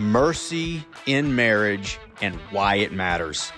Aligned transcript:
mercy 0.00 0.84
in 1.06 1.36
marriage 1.36 1.98
and 2.22 2.34
why 2.50 2.76
it 2.76 2.92
matters. 2.92 3.52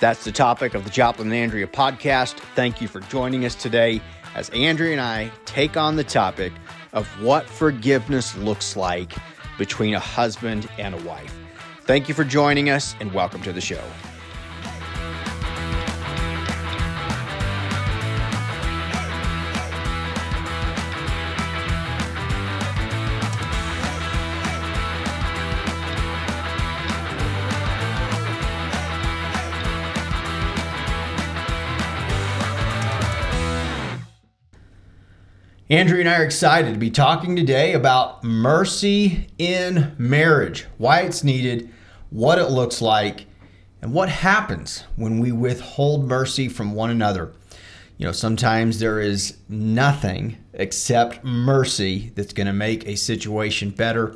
That's 0.00 0.24
the 0.24 0.32
topic 0.32 0.74
of 0.74 0.84
the 0.84 0.90
Joplin 0.90 1.28
and 1.28 1.36
Andrea 1.36 1.66
podcast. 1.66 2.34
Thank 2.54 2.80
you 2.80 2.88
for 2.88 3.00
joining 3.00 3.44
us 3.44 3.54
today 3.54 4.02
as 4.34 4.50
Andrea 4.50 4.92
and 4.92 5.00
I 5.00 5.30
take 5.44 5.76
on 5.76 5.96
the 5.96 6.04
topic 6.04 6.52
of 6.92 7.06
what 7.22 7.48
forgiveness 7.48 8.36
looks 8.36 8.76
like 8.76 9.12
between 9.56 9.94
a 9.94 10.00
husband 10.00 10.68
and 10.78 10.94
a 10.94 11.02
wife. 11.04 11.34
Thank 11.82 12.08
you 12.08 12.14
for 12.14 12.24
joining 12.24 12.70
us 12.70 12.94
and 13.00 13.12
welcome 13.12 13.42
to 13.42 13.52
the 13.52 13.60
show. 13.60 13.82
Andrea 35.74 36.02
and 36.02 36.08
I 36.08 36.20
are 36.20 36.24
excited 36.24 36.72
to 36.72 36.78
be 36.78 36.88
talking 36.88 37.34
today 37.34 37.72
about 37.72 38.22
mercy 38.22 39.26
in 39.38 39.92
marriage, 39.98 40.66
why 40.78 41.00
it's 41.00 41.24
needed, 41.24 41.68
what 42.10 42.38
it 42.38 42.48
looks 42.48 42.80
like, 42.80 43.26
and 43.82 43.92
what 43.92 44.08
happens 44.08 44.84
when 44.94 45.18
we 45.18 45.32
withhold 45.32 46.06
mercy 46.06 46.48
from 46.48 46.76
one 46.76 46.90
another. 46.90 47.32
You 47.98 48.06
know, 48.06 48.12
sometimes 48.12 48.78
there 48.78 49.00
is 49.00 49.38
nothing 49.48 50.36
except 50.52 51.24
mercy 51.24 52.12
that's 52.14 52.32
going 52.32 52.46
to 52.46 52.52
make 52.52 52.86
a 52.86 52.94
situation 52.94 53.70
better. 53.70 54.14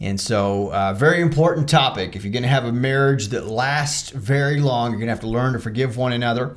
And 0.00 0.20
so, 0.20 0.72
uh, 0.72 0.92
very 0.92 1.20
important 1.20 1.68
topic. 1.68 2.16
If 2.16 2.24
you're 2.24 2.32
going 2.32 2.42
to 2.42 2.48
have 2.48 2.64
a 2.64 2.72
marriage 2.72 3.28
that 3.28 3.46
lasts 3.46 4.10
very 4.10 4.58
long, 4.58 4.90
you're 4.90 4.98
going 4.98 5.06
to 5.06 5.12
have 5.12 5.20
to 5.20 5.28
learn 5.28 5.52
to 5.52 5.60
forgive 5.60 5.96
one 5.96 6.12
another. 6.12 6.56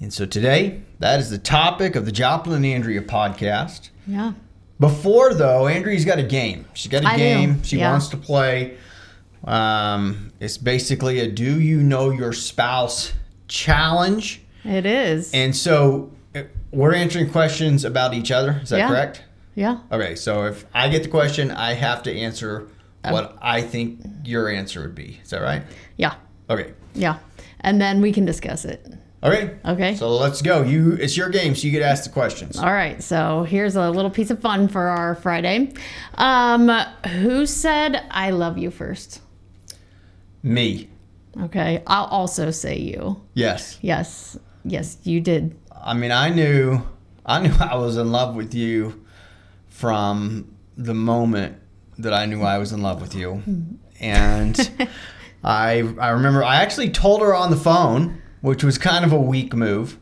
And 0.00 0.12
so 0.12 0.26
today, 0.26 0.82
that 1.00 1.18
is 1.20 1.30
the 1.30 1.38
topic 1.38 1.96
of 1.96 2.04
the 2.06 2.12
Joplin 2.12 2.56
and 2.56 2.66
Andrea 2.66 3.02
podcast. 3.02 3.90
Yeah. 4.06 4.32
Before 4.78 5.34
though, 5.34 5.66
Andrea's 5.66 6.04
got 6.04 6.18
a 6.18 6.22
game. 6.22 6.66
She's 6.74 6.90
got 6.90 7.02
a 7.04 7.08
I 7.08 7.12
do. 7.16 7.18
game 7.18 7.62
she 7.64 7.78
Yeah. 7.78 7.90
wants 7.90 8.08
to 8.08 8.16
play. 8.16 8.76
Um, 9.44 10.32
it's 10.40 10.56
basically 10.58 11.20
a 11.20 11.28
"Do 11.30 11.60
you 11.60 11.80
know 11.82 12.10
your 12.10 12.32
spouse?" 12.32 13.12
challenge, 13.48 14.42
It 14.64 14.84
is. 14.84 15.32
and 15.32 15.56
so 15.56 16.10
uh, 16.34 16.42
we're 16.70 16.94
answering 16.94 17.30
questions 17.30 17.82
about 17.84 18.12
each 18.14 18.30
other. 18.30 18.60
Is 18.62 18.68
that 18.70 18.78
Yeah. 18.78 18.88
correct? 18.88 19.22
yeah. 19.54 19.78
Okay, 19.90 20.14
so 20.16 20.44
if 20.44 20.66
I 20.74 20.88
get 20.90 21.02
the 21.02 21.08
question, 21.08 21.50
I 21.50 21.72
have 21.72 22.02
to 22.04 22.12
answer 22.14 22.68
Oh. 23.04 23.12
what 23.12 23.38
I 23.40 23.62
think 23.62 24.00
your 24.24 24.48
answer 24.50 24.82
would 24.82 24.94
be. 24.94 25.18
Is 25.24 25.30
that 25.30 25.40
right? 25.40 25.62
Yeah. 25.96 26.14
Okay. 26.50 26.72
Yeah. 26.94 27.16
And 27.60 27.80
then 27.80 28.00
we 28.02 28.12
can 28.12 28.24
discuss 28.26 28.64
it. 28.66 28.86
Okay. 29.22 29.56
Okay. 29.64 29.96
So 29.96 30.10
let's 30.16 30.42
go. 30.42 30.62
You, 30.62 30.92
it's 30.92 31.16
your 31.16 31.28
game, 31.28 31.54
so 31.54 31.66
you 31.66 31.72
get 31.72 31.82
asked 31.82 32.04
the 32.04 32.10
questions. 32.10 32.58
All 32.58 32.72
right. 32.72 33.02
So 33.02 33.42
here's 33.42 33.74
a 33.74 33.90
little 33.90 34.10
piece 34.10 34.30
of 34.30 34.40
fun 34.40 34.68
for 34.68 34.82
our 34.88 35.14
Friday. 35.16 35.72
Um, 36.14 36.68
who 37.06 37.44
said 37.46 38.06
I 38.10 38.30
love 38.30 38.58
you 38.58 38.70
first? 38.70 39.20
Me. 40.42 40.88
Okay. 41.42 41.82
I'll 41.86 42.06
also 42.06 42.50
say 42.52 42.78
you. 42.78 43.20
Yes. 43.34 43.78
Yes. 43.82 44.38
Yes, 44.64 44.98
you 45.04 45.20
did. 45.20 45.56
I 45.72 45.94
mean, 45.94 46.12
I 46.12 46.28
knew, 46.30 46.82
I 47.24 47.40
knew 47.40 47.54
I 47.60 47.76
was 47.76 47.96
in 47.96 48.12
love 48.12 48.34
with 48.34 48.54
you 48.54 49.04
from 49.68 50.54
the 50.76 50.94
moment 50.94 51.56
that 51.98 52.12
I 52.12 52.26
knew 52.26 52.42
I 52.42 52.58
was 52.58 52.72
in 52.72 52.82
love 52.82 53.00
with 53.00 53.14
you, 53.14 53.42
and 53.98 54.88
I, 55.44 55.92
I 56.00 56.10
remember 56.10 56.44
I 56.44 56.56
actually 56.56 56.90
told 56.90 57.20
her 57.22 57.34
on 57.34 57.50
the 57.50 57.56
phone, 57.56 58.22
which 58.40 58.62
was 58.64 58.78
kind 58.78 59.04
of 59.04 59.12
a 59.12 59.20
weak 59.20 59.54
move, 59.54 59.98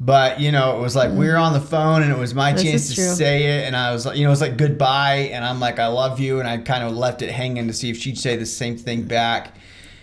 but 0.00 0.40
you 0.40 0.50
know, 0.52 0.76
it 0.76 0.80
was 0.80 0.94
like 0.96 1.10
we 1.12 1.26
were 1.28 1.36
on 1.36 1.52
the 1.52 1.60
phone 1.60 2.02
and 2.02 2.10
it 2.12 2.18
was 2.18 2.34
my 2.34 2.52
This 2.52 2.62
chance 2.62 2.88
to 2.90 2.94
true. 2.96 3.04
say 3.14 3.44
it, 3.60 3.66
and 3.66 3.76
I 3.76 3.92
was 3.92 4.04
like, 4.06 4.16
you 4.16 4.24
know, 4.24 4.30
it 4.30 4.32
was 4.32 4.40
like 4.40 4.56
goodbye, 4.56 5.30
and 5.32 5.44
I'm 5.44 5.60
like, 5.60 5.78
I 5.78 5.86
love 5.86 6.20
you, 6.20 6.40
and 6.40 6.48
I 6.48 6.58
kind 6.58 6.84
of 6.84 6.94
left 6.96 7.22
it 7.22 7.30
hanging 7.30 7.66
to 7.68 7.72
see 7.72 7.90
if 7.90 7.96
she'd 7.96 8.18
say 8.18 8.36
the 8.36 8.46
same 8.46 8.76
thing 8.76 9.02
back. 9.02 9.54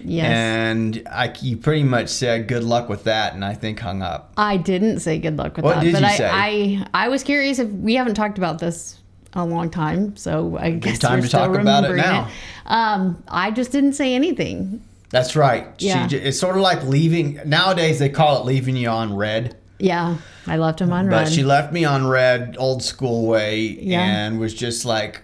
Yes. 0.03 0.25
And 0.31 1.03
I, 1.11 1.31
you 1.41 1.57
pretty 1.57 1.83
much 1.83 2.09
said 2.09 2.47
good 2.47 2.63
luck 2.63 2.89
with 2.89 3.03
that, 3.03 3.35
and 3.35 3.45
I 3.45 3.53
think 3.53 3.79
hung 3.79 4.01
up. 4.01 4.33
I 4.35 4.57
didn't 4.57 4.99
say 5.01 5.19
good 5.19 5.37
luck 5.37 5.55
with 5.57 5.63
What 5.65 5.75
that. 5.75 5.83
did 5.83 5.93
but 5.93 6.01
you 6.01 6.07
I, 6.07 6.17
say? 6.17 6.29
I 6.31 6.87
I 7.05 7.07
was 7.09 7.21
curious 7.21 7.59
if 7.59 7.69
we 7.69 7.93
haven't 7.95 8.15
talked 8.15 8.39
about 8.39 8.57
this 8.57 8.97
a 9.33 9.45
long 9.45 9.69
time, 9.69 10.17
so 10.17 10.57
I 10.57 10.71
guess 10.71 10.97
time 10.97 11.17
we're 11.19 11.21
to 11.21 11.27
still 11.27 11.41
talk 11.41 11.49
about 11.55 11.83
it 11.83 11.89
remembering 11.89 11.97
now. 12.01 12.29
Um, 12.65 13.23
I 13.27 13.51
just 13.51 13.71
didn't 13.71 13.93
say 13.93 14.15
anything. 14.15 14.81
That's 15.11 15.35
right. 15.35 15.67
Yeah. 15.79 16.07
She, 16.07 16.15
it's 16.17 16.39
sort 16.39 16.55
of 16.55 16.61
like 16.61 16.83
leaving. 16.83 17.39
Nowadays, 17.45 17.99
they 17.99 18.09
call 18.09 18.41
it 18.41 18.45
leaving 18.45 18.75
you 18.77 18.89
on 18.89 19.15
read. 19.15 19.57
Yeah, 19.77 20.17
I 20.47 20.57
left 20.57 20.79
him 20.79 20.91
on 20.93 21.09
But 21.09 21.15
read. 21.15 21.23
But 21.25 21.31
she 21.33 21.43
left 21.43 21.73
me 21.73 21.83
on 21.85 22.07
read, 22.07 22.55
old 22.59 22.81
school 22.83 23.25
way, 23.27 23.59
Yeah. 23.59 24.01
and 24.01 24.39
was 24.39 24.53
just 24.53 24.85
like, 24.85 25.21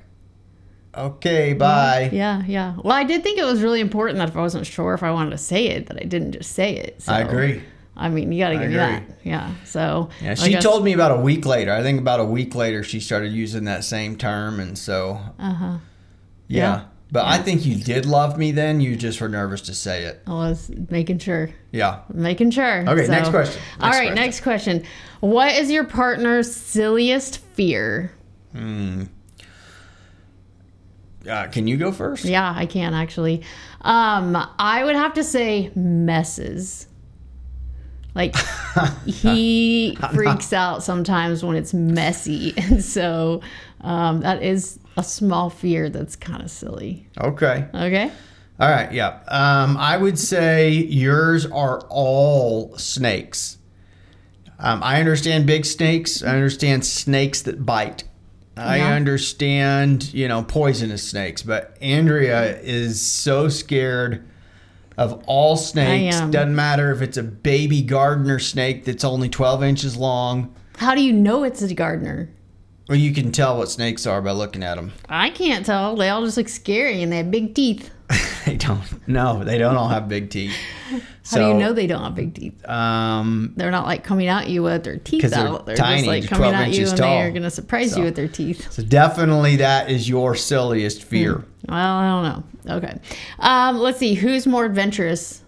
okay, 0.96 1.54
bye. 1.54 2.10
Yeah, 2.12 2.44
yeah. 2.48 2.76
Well, 2.84 2.94
I 2.94 3.04
did 3.04 3.24
think 3.24 3.38
it 3.40 3.46
was 3.46 3.62
really 3.62 3.80
important 3.82 4.18
that 4.20 4.30
if 4.30 4.36
I 4.38 4.42
wasn't 4.42 4.66
sure 4.66 4.94
if 4.94 5.04
I 5.04 5.12
wanted 5.12 5.32
to 5.32 5.38
say 5.38 5.68
it, 5.68 5.88
that 5.88 5.98
I 6.02 6.06
didn't 6.06 6.32
just 6.34 6.54
say 6.54 6.76
it. 6.76 7.02
So, 7.02 7.14
I 7.14 7.20
agree. 7.20 7.62
I 7.96 8.10
mean, 8.10 8.32
you 8.32 8.40
got 8.44 8.50
to 8.50 8.58
give 8.58 8.70
me 8.70 8.76
that. 8.78 9.04
Yeah. 9.24 9.52
So. 9.66 10.10
Yeah, 10.22 10.36
she 10.36 10.52
guess- 10.52 10.64
told 10.64 10.84
me 10.84 10.94
about 10.94 11.12
a 11.18 11.22
week 11.22 11.46
later. 11.46 11.72
I 11.72 11.82
think 11.82 12.00
about 12.00 12.20
a 12.20 12.26
week 12.26 12.54
later, 12.56 12.84
she 12.84 13.00
started 13.00 13.32
using 13.32 13.64
that 13.66 13.84
same 13.84 14.18
term, 14.18 14.60
and 14.60 14.78
so, 14.78 15.20
Uh-huh. 15.40 15.78
yeah. 16.48 16.58
Yeah. 16.58 16.82
But 17.10 17.26
I 17.26 17.38
think 17.38 17.66
you 17.66 17.76
did 17.76 18.06
love 18.06 18.38
me 18.38 18.52
then. 18.52 18.82
You 18.82 18.96
just 18.98 19.22
were 19.22 19.30
nervous 19.30 19.62
to 19.62 19.74
say 19.74 20.04
it. 20.04 20.22
I 20.28 20.32
was 20.32 20.70
making 20.90 21.20
sure. 21.20 21.50
Yeah. 21.72 22.02
Making 22.14 22.52
sure. 22.52 22.82
Okay, 22.82 23.08
next 23.08 23.30
question. 23.30 23.62
all 23.80 23.88
Next 23.88 23.98
right, 23.98 24.08
question. 24.08 24.16
next 24.16 24.42
question. 24.42 24.84
What 25.22 25.54
is 25.56 25.72
your 25.72 25.86
partner's 25.86 26.54
silliest 26.54 27.40
fear? 27.40 28.12
Hmm. 28.52 29.04
Uh, 31.28 31.48
can 31.48 31.68
you 31.68 31.78
go 31.78 31.92
first? 31.92 32.26
Yeah, 32.26 32.54
I 32.56 32.66
can 32.66 32.94
actually. 32.94 33.44
Um, 33.82 34.36
I 34.60 34.84
would 34.84 34.96
have 34.96 35.14
to 35.16 35.24
say 35.24 35.72
messes. 35.76 36.88
Like 38.16 38.36
he 39.06 39.96
freaks 40.14 40.52
out 40.52 40.84
sometimes 40.84 41.44
when 41.44 41.56
it's 41.56 41.74
messy, 41.74 42.54
and 42.58 42.84
so 42.84 43.42
um, 43.82 44.22
that 44.22 44.42
is 44.44 44.80
a 44.98 45.04
small 45.04 45.50
fear 45.50 45.90
that's 45.90 46.16
kind 46.16 46.42
of 46.44 46.50
silly. 46.52 47.08
Okay. 47.20 47.68
Okay. 47.74 48.12
All 48.60 48.70
right, 48.70 48.92
yeah. 48.92 49.20
Um, 49.28 49.78
I 49.78 49.98
would 49.98 50.18
say 50.18 50.72
yours 50.72 51.46
are 51.46 51.82
all 51.90 52.76
snakes. 52.78 53.58
Um, 54.60 54.82
I 54.82 55.00
understand 55.00 55.46
big 55.46 55.66
snakes. 55.66 56.24
I 56.24 56.30
understand 56.34 56.84
snakes 56.86 57.44
that 57.44 57.64
bite. 57.66 58.04
I 58.56 58.78
Yeah. 58.78 58.94
understand, 58.96 60.12
you 60.16 60.28
know, 60.28 60.42
poisonous 60.42 61.08
snakes. 61.08 61.44
But 61.44 61.78
Andrea 61.80 62.60
is 62.62 63.00
so 63.00 63.50
scared 63.50 64.26
of 64.98 65.22
all 65.28 65.56
snakes. 65.58 66.16
am. 66.16 66.32
Doesn't 66.32 66.56
matter 66.56 66.92
if 66.92 67.04
it's 67.04 67.18
a 67.18 67.24
baby 67.24 67.84
gardener 67.84 68.40
snake 68.40 68.86
that's 68.86 69.04
only 69.04 69.30
12 69.30 69.62
inches 69.64 69.96
long. 69.96 70.56
How 70.78 70.96
do 70.96 71.04
you 71.04 71.14
know 71.14 71.44
it's 71.44 71.62
a 71.62 71.72
gardener? 71.76 72.30
Well, 72.90 72.98
you 72.98 73.14
can 73.14 73.32
tell 73.34 73.58
what 73.58 73.70
snakes 73.70 74.06
are 74.08 74.22
by 74.22 74.32
looking 74.32 74.64
at 74.64 74.76
them. 74.76 74.94
I 75.10 75.30
can't 75.30 75.66
tell. 75.66 75.96
They 75.96 76.10
all 76.10 76.24
just 76.24 76.38
look 76.38 76.48
scary 76.48 77.04
and 77.04 77.12
they 77.12 77.18
have 77.18 77.30
big 77.32 77.54
teeth. 77.54 77.90
they 78.46 78.56
don't. 78.56 78.82
No, 79.08 79.44
they 79.44 79.58
don't 79.58 79.76
all 79.76 79.90
have 79.90 80.08
big 80.08 80.30
teeth. 80.30 80.56
How 81.30 81.40
do 81.40 81.48
you 81.50 81.54
know 81.56 81.74
they 81.74 81.88
don't 81.88 82.02
have 82.02 82.16
big 82.16 82.34
teeth? 82.34 82.66
Um, 82.70 83.52
They're 83.58 83.72
not 83.72 83.86
like 83.86 84.06
coming 84.06 84.28
at 84.30 84.48
you 84.48 84.64
with 84.64 84.86
their 84.86 84.96
teeth 84.96 85.22
'Cause 85.24 85.32
they're 85.32 85.46
out. 85.46 85.66
They're 85.66 85.76
tiny, 85.76 85.98
just 85.98 86.08
like 86.08 86.28
coming 86.30 86.52
12 86.52 86.56
at 86.68 86.74
you 86.74 86.88
and 86.88 86.98
they 86.98 87.22
are 87.22 87.30
going 87.32 87.42
to 87.44 87.50
surprise 87.50 87.92
So- 87.92 87.98
you 87.98 88.04
with 88.06 88.16
their 88.16 88.30
teeth. 88.30 88.72
so 88.72 88.82
definitely 88.84 89.58
that 89.58 89.90
is 89.92 90.08
your 90.08 90.36
silliest 90.36 91.04
fear. 91.04 91.44
Well, 91.68 91.78
I 91.78 92.08
don't 92.08 92.24
know. 92.68 92.76
Okay. 92.78 92.98
Um, 93.40 93.80
let's 93.80 93.98
see. 94.00 94.14
Who's 94.14 94.48
more 94.48 94.64
adventurous? 94.64 95.42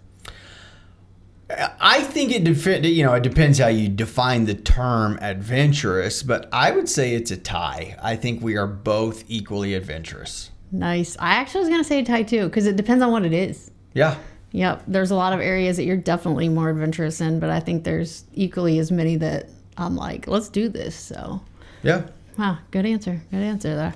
I 1.49 2.03
think 2.03 2.31
it 2.31 2.43
def- 2.43 2.83
you 2.85 3.03
know 3.03 3.13
it 3.13 3.23
depends 3.23 3.57
how 3.57 3.67
you 3.67 3.89
define 3.89 4.45
the 4.45 4.53
term 4.53 5.17
adventurous, 5.21 6.21
but 6.21 6.47
I 6.53 6.71
would 6.71 6.87
say 6.87 7.15
it's 7.15 7.31
a 7.31 7.37
tie. 7.37 7.97
I 8.01 8.15
think 8.15 8.43
we 8.43 8.55
are 8.57 8.67
both 8.67 9.23
equally 9.27 9.73
adventurous. 9.73 10.51
Nice. 10.71 11.17
I 11.19 11.35
actually 11.35 11.61
was 11.61 11.69
going 11.69 11.81
to 11.81 11.87
say 11.87 12.03
tie 12.03 12.21
too 12.23 12.45
because 12.45 12.67
it 12.67 12.75
depends 12.75 13.03
on 13.03 13.11
what 13.11 13.25
it 13.25 13.33
is. 13.33 13.71
Yeah. 13.93 14.17
Yep. 14.51 14.83
There's 14.87 15.09
a 15.11 15.15
lot 15.15 15.33
of 15.33 15.39
areas 15.39 15.77
that 15.77 15.85
you're 15.85 15.97
definitely 15.97 16.49
more 16.49 16.69
adventurous 16.69 17.21
in, 17.21 17.39
but 17.39 17.49
I 17.49 17.59
think 17.59 17.83
there's 17.83 18.23
equally 18.33 18.77
as 18.79 18.91
many 18.91 19.15
that 19.17 19.49
I'm 19.77 19.95
like, 19.95 20.27
let's 20.27 20.49
do 20.49 20.69
this. 20.69 20.95
So, 20.95 21.41
Yeah. 21.81 22.03
wow, 22.37 22.57
good 22.71 22.85
answer. 22.85 23.21
Good 23.31 23.41
answer 23.41 23.75
there. 23.75 23.93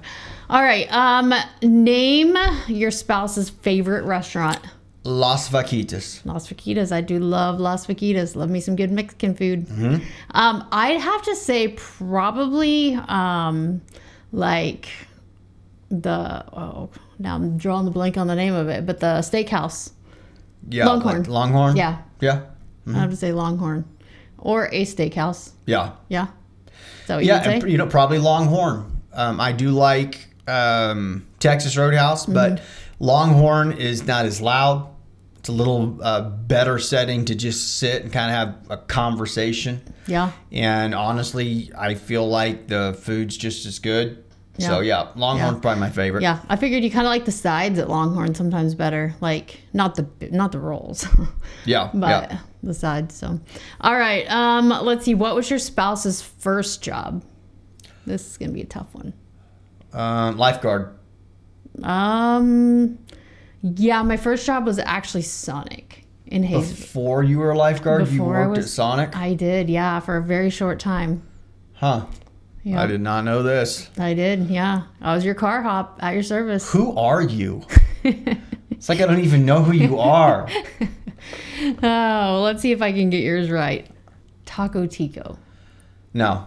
All 0.49 0.61
right. 0.63 0.91
Um, 0.91 1.33
name 1.61 2.35
your 2.67 2.89
spouse's 2.91 3.49
favorite 3.49 4.05
restaurant. 4.05 4.59
Las 5.05 5.49
Vaquitas. 5.49 6.25
Las 6.25 6.47
Vaquitas. 6.47 6.91
I 6.91 7.01
do 7.01 7.19
love 7.19 7.59
Las 7.59 7.85
Vaquitas. 7.87 8.35
Love 8.35 8.49
me 8.49 8.61
some 8.61 8.75
good 8.75 8.91
Mexican 8.91 9.35
food. 9.35 9.67
Um, 10.31 10.65
I'd 10.71 10.99
have 11.01 11.21
to 11.23 11.35
say 11.35 11.69
probably 11.69 12.95
um, 13.07 13.81
like 14.31 14.87
the 15.89 16.45
oh 16.53 16.89
now 17.19 17.35
I'm 17.35 17.57
drawing 17.57 17.85
the 17.85 17.91
blank 17.91 18.17
on 18.17 18.27
the 18.27 18.35
name 18.35 18.53
of 18.53 18.69
it, 18.69 18.85
but 18.85 18.99
the 18.99 19.19
steakhouse. 19.19 19.91
Yeah. 20.69 20.85
Longhorn. 20.85 21.19
like 21.23 21.27
Longhorn. 21.27 21.75
Yeah, 21.75 21.97
Yeah. 22.21 22.43
I 22.87 22.91
have 22.93 23.09
to 23.09 23.15
say 23.17 23.31
Longhorn, 23.33 23.83
or 24.37 24.67
a 24.67 24.85
steakhouse. 24.85 25.51
Yeah. 25.65 25.91
Yeah. 26.07 26.27
What 27.07 27.25
Yeah. 27.25 27.55
you 27.57 27.67
you 27.67 27.77
know, 27.77 27.87
probably 27.87 28.19
Longhorn. 28.19 29.01
Um, 29.13 29.39
I 29.41 29.51
do 29.51 29.69
like 29.71 30.27
um, 30.47 31.25
Texas 31.39 31.75
Roadhouse, 31.77 32.25
but 32.25 32.53
Mm-hmm. 32.53 32.63
Longhorn 33.05 33.71
is 33.73 34.05
not 34.07 34.25
as 34.25 34.39
loud. 34.39 34.87
It's 35.43 35.49
a 35.49 35.51
little 35.51 35.99
uh, 36.01 36.21
better 36.29 36.79
setting 36.79 37.25
to 37.25 37.35
just 37.35 37.77
sit 37.77 38.01
and 38.01 38.13
kind 38.13 38.31
of 38.31 38.37
have 38.37 38.71
a 38.71 38.77
conversation. 38.81 39.81
Yeah. 40.07 40.31
And 40.53 40.95
honestly, 40.95 41.69
I 41.77 41.95
feel 41.95 42.25
like 42.25 42.69
the 42.69 42.97
food's 43.01 43.35
just 43.35 43.65
as 43.65 43.77
good. 43.79 44.23
Yeah. 44.55 44.67
So 44.67 44.79
yeah, 44.79 45.09
Longhorn's 45.17 45.55
Yeah. 45.55 45.59
probably 45.59 45.81
my 45.81 45.89
favorite. 45.89 46.21
Yeah, 46.23 46.39
I 46.47 46.55
figured 46.55 46.81
you 46.81 46.89
kind 46.89 47.05
of 47.05 47.09
like 47.09 47.25
the 47.25 47.33
sides 47.33 47.77
at 47.77 47.89
Longhorn 47.89 48.35
sometimes 48.35 48.73
better, 48.73 49.15
like 49.19 49.59
not 49.73 49.95
the 49.95 50.07
not 50.31 50.53
the 50.53 50.59
rolls, 50.59 51.05
Yeah. 51.65 51.89
but 51.93 52.31
yeah. 52.31 52.39
the 52.61 52.73
sides. 52.73 53.13
So, 53.13 53.37
all 53.81 53.95
right, 53.97 54.25
um, 54.31 54.69
let's 54.69 55.03
see. 55.03 55.13
What 55.13 55.35
was 55.35 55.49
your 55.49 55.59
spouse's 55.59 56.21
first 56.21 56.81
job? 56.81 57.21
This 58.05 58.25
is 58.31 58.37
gonna 58.37 58.53
be 58.53 58.61
a 58.61 58.65
tough 58.65 58.93
one. 58.93 59.11
Um, 59.91 60.37
lifeguard. 60.37 60.95
Um, 61.81 62.99
yeah, 63.63 64.03
my 64.03 64.17
first 64.17 64.45
job 64.45 64.65
was 64.65 64.77
actually 64.79 65.23
Sonic 65.23 66.05
in 66.27 66.43
Hays. 66.43 66.69
Before 66.71 67.23
you 67.23 67.39
were 67.39 67.51
a 67.51 67.57
lifeguard, 67.57 68.01
you 68.01 68.11
Before 68.11 68.37
I 68.37 68.47
worked 68.47 68.57
at 68.59 68.63
was- 68.63 68.73
Sonic? 68.73 69.15
I 69.15 69.33
did, 69.33 69.69
yeah, 69.69 69.99
for 69.99 70.17
a 70.17 70.21
very 70.21 70.49
short 70.49 70.79
time. 70.79 71.23
Huh. 71.73 72.05
Yeah, 72.63 72.81
I 72.81 72.87
did 72.87 73.01
not 73.01 73.25
know 73.25 73.43
this. 73.43 73.89
I 73.97 74.13
did, 74.13 74.49
yeah. 74.49 74.83
I 75.01 75.13
was 75.15 75.25
your 75.25 75.35
car 75.35 75.61
hop 75.63 75.99
at 76.01 76.13
your 76.13 76.23
service. 76.23 76.71
Who 76.71 76.95
are 76.97 77.21
you? 77.21 77.63
it's 78.03 78.87
like 78.89 79.01
I 79.01 79.05
don't 79.05 79.19
even 79.19 79.45
know 79.45 79.63
who 79.63 79.73
you 79.73 79.97
are. 79.99 80.47
Oh, 81.81 82.41
let's 82.43 82.61
see 82.61 82.73
if 82.73 82.81
I 82.81 82.91
can 82.91 83.09
get 83.09 83.23
yours 83.23 83.49
right. 83.49 83.87
Taco 84.45 84.85
Tico, 84.85 85.37
No. 86.13 86.45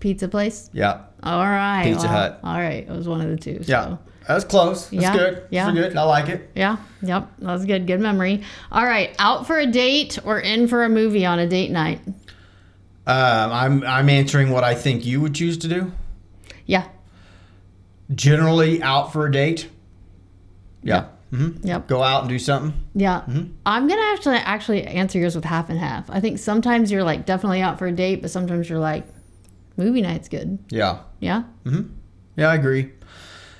Pizza 0.00 0.28
place. 0.28 0.68
Yeah. 0.72 1.02
All 1.22 1.38
right. 1.44 1.84
Pizza 1.84 2.06
well, 2.06 2.08
Hut. 2.08 2.40
All 2.42 2.58
right. 2.58 2.84
It 2.88 2.90
was 2.90 3.06
one 3.08 3.20
of 3.20 3.28
the 3.28 3.36
two. 3.36 3.60
Yeah. 3.64 3.84
So. 3.84 3.98
That's 4.26 4.44
close. 4.44 4.88
That's 4.90 5.02
Yeah, 5.02 5.16
good. 5.16 5.42
yeah. 5.50 5.64
That's 5.66 5.78
good. 5.88 5.96
I 5.96 6.02
like 6.02 6.28
it. 6.28 6.50
Yeah. 6.54 6.76
Yep. 7.02 7.28
That 7.40 7.52
was 7.52 7.64
good. 7.66 7.86
Good 7.86 8.00
memory. 8.00 8.42
All 8.70 8.84
right. 8.84 9.14
Out 9.18 9.46
for 9.46 9.58
a 9.58 9.66
date 9.66 10.18
or 10.24 10.38
in 10.40 10.68
for 10.68 10.84
a 10.84 10.88
movie 10.88 11.24
on 11.26 11.38
a 11.38 11.46
date 11.48 11.70
night? 11.70 12.00
Um, 13.06 13.52
I'm 13.52 13.84
I'm 13.84 14.08
answering 14.08 14.50
what 14.50 14.62
I 14.62 14.74
think 14.74 15.04
you 15.04 15.20
would 15.20 15.34
choose 15.34 15.58
to 15.58 15.68
do. 15.68 15.92
Yeah. 16.66 16.86
Generally, 18.14 18.82
out 18.82 19.12
for 19.12 19.26
a 19.26 19.32
date. 19.32 19.68
Yeah. 20.82 21.06
hmm 21.30 21.50
Yep. 21.62 21.88
Go 21.88 22.02
out 22.02 22.22
and 22.22 22.28
do 22.28 22.38
something. 22.38 22.72
Yeah. 22.94 23.20
Mm-hmm. 23.22 23.52
I'm 23.66 23.88
gonna 23.88 24.12
actually 24.12 24.36
actually 24.36 24.84
answer 24.84 25.18
yours 25.18 25.34
with 25.34 25.44
half 25.44 25.70
and 25.70 25.78
half. 25.78 26.08
I 26.10 26.20
think 26.20 26.38
sometimes 26.38 26.90
you're 26.92 27.04
like 27.04 27.26
definitely 27.26 27.62
out 27.62 27.78
for 27.78 27.86
a 27.86 27.92
date, 27.92 28.20
but 28.22 28.30
sometimes 28.30 28.68
you're 28.68 28.78
like, 28.78 29.06
movie 29.80 30.02
night's 30.02 30.28
good. 30.28 30.58
Yeah. 30.68 31.00
Yeah. 31.18 31.44
Mm-hmm. 31.64 31.92
Yeah, 32.36 32.48
I 32.48 32.54
agree. 32.54 32.92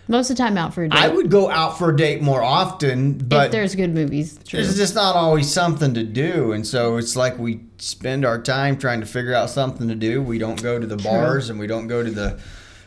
Most 0.09 0.29
of 0.29 0.37
the 0.37 0.43
time 0.43 0.59
out 0.59 0.75
for 0.75 0.83
a 0.83 0.89
date. 0.89 0.99
I 0.99 1.09
would 1.09 1.31
go 1.31 1.49
out 1.49 1.79
for 1.79 1.91
a 1.91 1.97
date 1.97 2.21
more 2.21 2.43
often, 2.43 3.17
but 3.17 3.47
if 3.47 3.53
there's 3.53 3.77
good 3.77 3.95
movies. 3.95 4.41
True. 4.45 4.61
There's 4.61 4.77
just 4.77 4.97
not 4.97 5.15
always 5.15 5.53
something 5.53 5.95
to 5.95 6.03
do. 6.03 6.51
And 6.51 6.67
so 6.67 6.97
it's 6.97 7.15
like 7.15 7.39
we 7.39 7.61
spend 7.79 8.25
our 8.25 8.43
time 8.43 8.77
trying 8.77 9.01
to 9.01 9.07
figure 9.07 9.33
out 9.33 9.51
something 9.51 9.87
to 9.87 9.95
do. 9.95 10.21
We 10.21 10.39
don't 10.39 10.61
go 10.61 10.81
to 10.81 10.87
the 10.87 10.97
bars 10.97 11.49
and 11.49 11.61
we 11.61 11.69
don't 11.69 11.87
go 11.87 12.03
to 12.03 12.11
the 12.11 12.41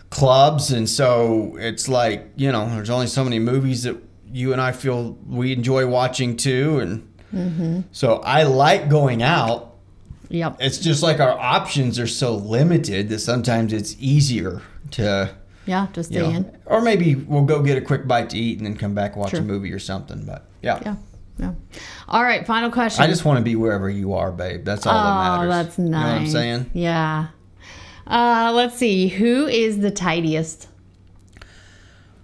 clubs. 0.10 0.72
And 0.72 0.90
so 0.90 1.56
it's 1.58 1.88
like, 1.88 2.30
you 2.36 2.52
know, 2.52 2.68
there's 2.70 2.90
only 2.90 3.08
so 3.08 3.24
many 3.24 3.40
movies 3.40 3.84
that 3.84 3.96
you 4.30 4.52
and 4.52 4.62
I 4.62 4.74
feel 4.74 5.18
we 5.26 5.54
enjoy 5.54 5.88
watching 5.88 6.36
too. 6.36 6.80
And 6.80 7.86
so 7.94 8.18
I 8.18 8.44
like 8.44 8.90
going 8.90 9.24
out. 9.24 9.73
Yep. 10.34 10.58
It's 10.62 10.80
just 10.80 11.04
like 11.04 11.20
our 11.20 11.38
options 11.40 12.00
are 12.00 12.08
so 12.08 12.36
limited 12.36 13.10
that 13.10 13.20
sometimes 13.20 13.72
it's 13.72 13.96
easier 14.00 14.64
to. 14.92 15.30
Yeah. 15.68 15.88
Just 15.94 16.10
stay 16.10 16.18
You 16.26 16.32
know, 16.34 16.38
in. 16.38 16.58
or 16.66 16.82
maybe 16.82 17.14
we'll 17.16 17.46
go 17.46 17.62
get 17.62 17.78
a 17.78 17.82
quick 17.82 18.08
bite 18.08 18.32
to 18.32 18.38
eat 18.38 18.58
and 18.58 18.66
then 18.66 18.76
come 18.76 18.96
back 18.96 19.16
watch 19.16 19.30
Sure. 19.30 19.40
a 19.42 19.44
movie 19.44 19.72
or 19.72 19.78
something. 19.80 20.26
But 20.26 20.46
yeah. 20.64 20.80
Yeah. 20.84 20.96
Yeah. 21.38 21.54
All 22.10 22.24
right. 22.24 22.46
Final 22.48 22.72
question. 22.72 23.04
I 23.04 23.08
just 23.08 23.26
want 23.26 23.38
to 23.38 23.44
be 23.44 23.56
wherever 23.56 23.90
you 23.90 24.14
are, 24.14 24.32
babe. 24.32 24.66
That's 24.66 24.86
all 24.88 24.94
that 24.94 25.00
Oh, 25.40 25.48
matters. 25.48 25.50
that's 25.68 25.78
nice. 25.78 25.86
You 25.86 25.90
know 25.92 26.00
what 26.00 26.22
I'm 26.22 26.28
saying? 26.28 26.72
Yeah. 26.74 27.28
Uh, 28.08 28.52
let's 28.56 28.76
see. 28.76 29.08
Who 29.08 29.46
is 29.48 29.80
the 29.80 29.92
tidiest? 29.92 30.68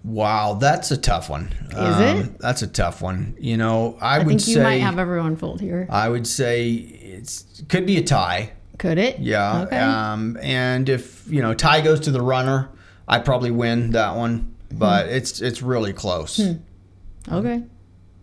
Wow, 0.04 0.54
that's 0.56 0.92
a 0.92 0.98
tough 0.98 1.30
one. 1.30 1.54
Is 1.72 2.00
it? 2.26 2.40
That's 2.40 2.62
a 2.62 2.68
tough 2.68 3.02
one. 3.02 3.36
You 3.40 3.58
know, 3.58 3.98
I, 4.02 4.16
I 4.16 4.18
would 4.20 4.28
think 4.28 4.40
say 4.42 4.52
you 4.54 4.62
might 4.62 4.82
have 4.82 4.98
everyone 4.98 5.36
fooled 5.36 5.60
here. 5.62 5.88
I 5.90 6.08
would 6.08 6.26
say 6.26 6.99
it's 7.20 7.62
could 7.70 7.86
be 7.86 7.98
a 7.98 8.04
tie. 8.04 8.54
Could 8.78 8.98
it? 8.98 9.20
Yeah. 9.20 9.62
Okay. 9.64 9.78
Um, 9.78 10.38
and 10.42 10.88
if 10.90 11.26
you 11.30 11.42
know 11.42 11.54
tie 11.54 11.82
goes 11.82 12.00
to 12.02 12.12
the 12.12 12.22
runner, 12.22 12.70
I 13.08 13.20
probably 13.20 13.52
win 13.52 13.92
that 13.92 14.16
one. 14.16 14.56
But 14.72 15.08
Hmm. 15.08 15.14
it's 15.14 15.42
it's 15.42 15.62
really 15.62 15.94
close. 15.94 16.40
okay. 17.32 17.64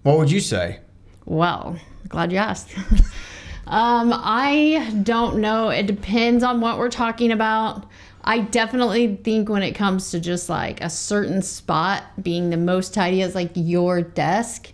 What 0.02 0.18
would 0.18 0.30
you 0.30 0.40
say? 0.40 0.78
Well, 1.24 1.76
glad 2.08 2.30
you 2.32 2.38
asked. 2.38 2.70
um, 3.66 4.12
I 4.14 5.00
don't 5.02 5.38
know. 5.38 5.70
It 5.70 5.86
depends 5.86 6.44
on 6.44 6.60
what 6.60 6.78
we're 6.78 6.88
talking 6.88 7.32
about. 7.32 7.84
I 8.22 8.40
definitely 8.40 9.16
think 9.22 9.48
when 9.48 9.62
it 9.62 9.72
comes 9.72 10.10
to 10.12 10.20
just 10.20 10.48
like 10.48 10.80
a 10.80 10.90
certain 10.90 11.42
spot 11.42 12.04
being 12.22 12.50
the 12.50 12.56
most 12.56 12.94
tidy 12.94 13.22
as 13.22 13.34
like 13.34 13.50
your 13.54 14.02
desk, 14.02 14.72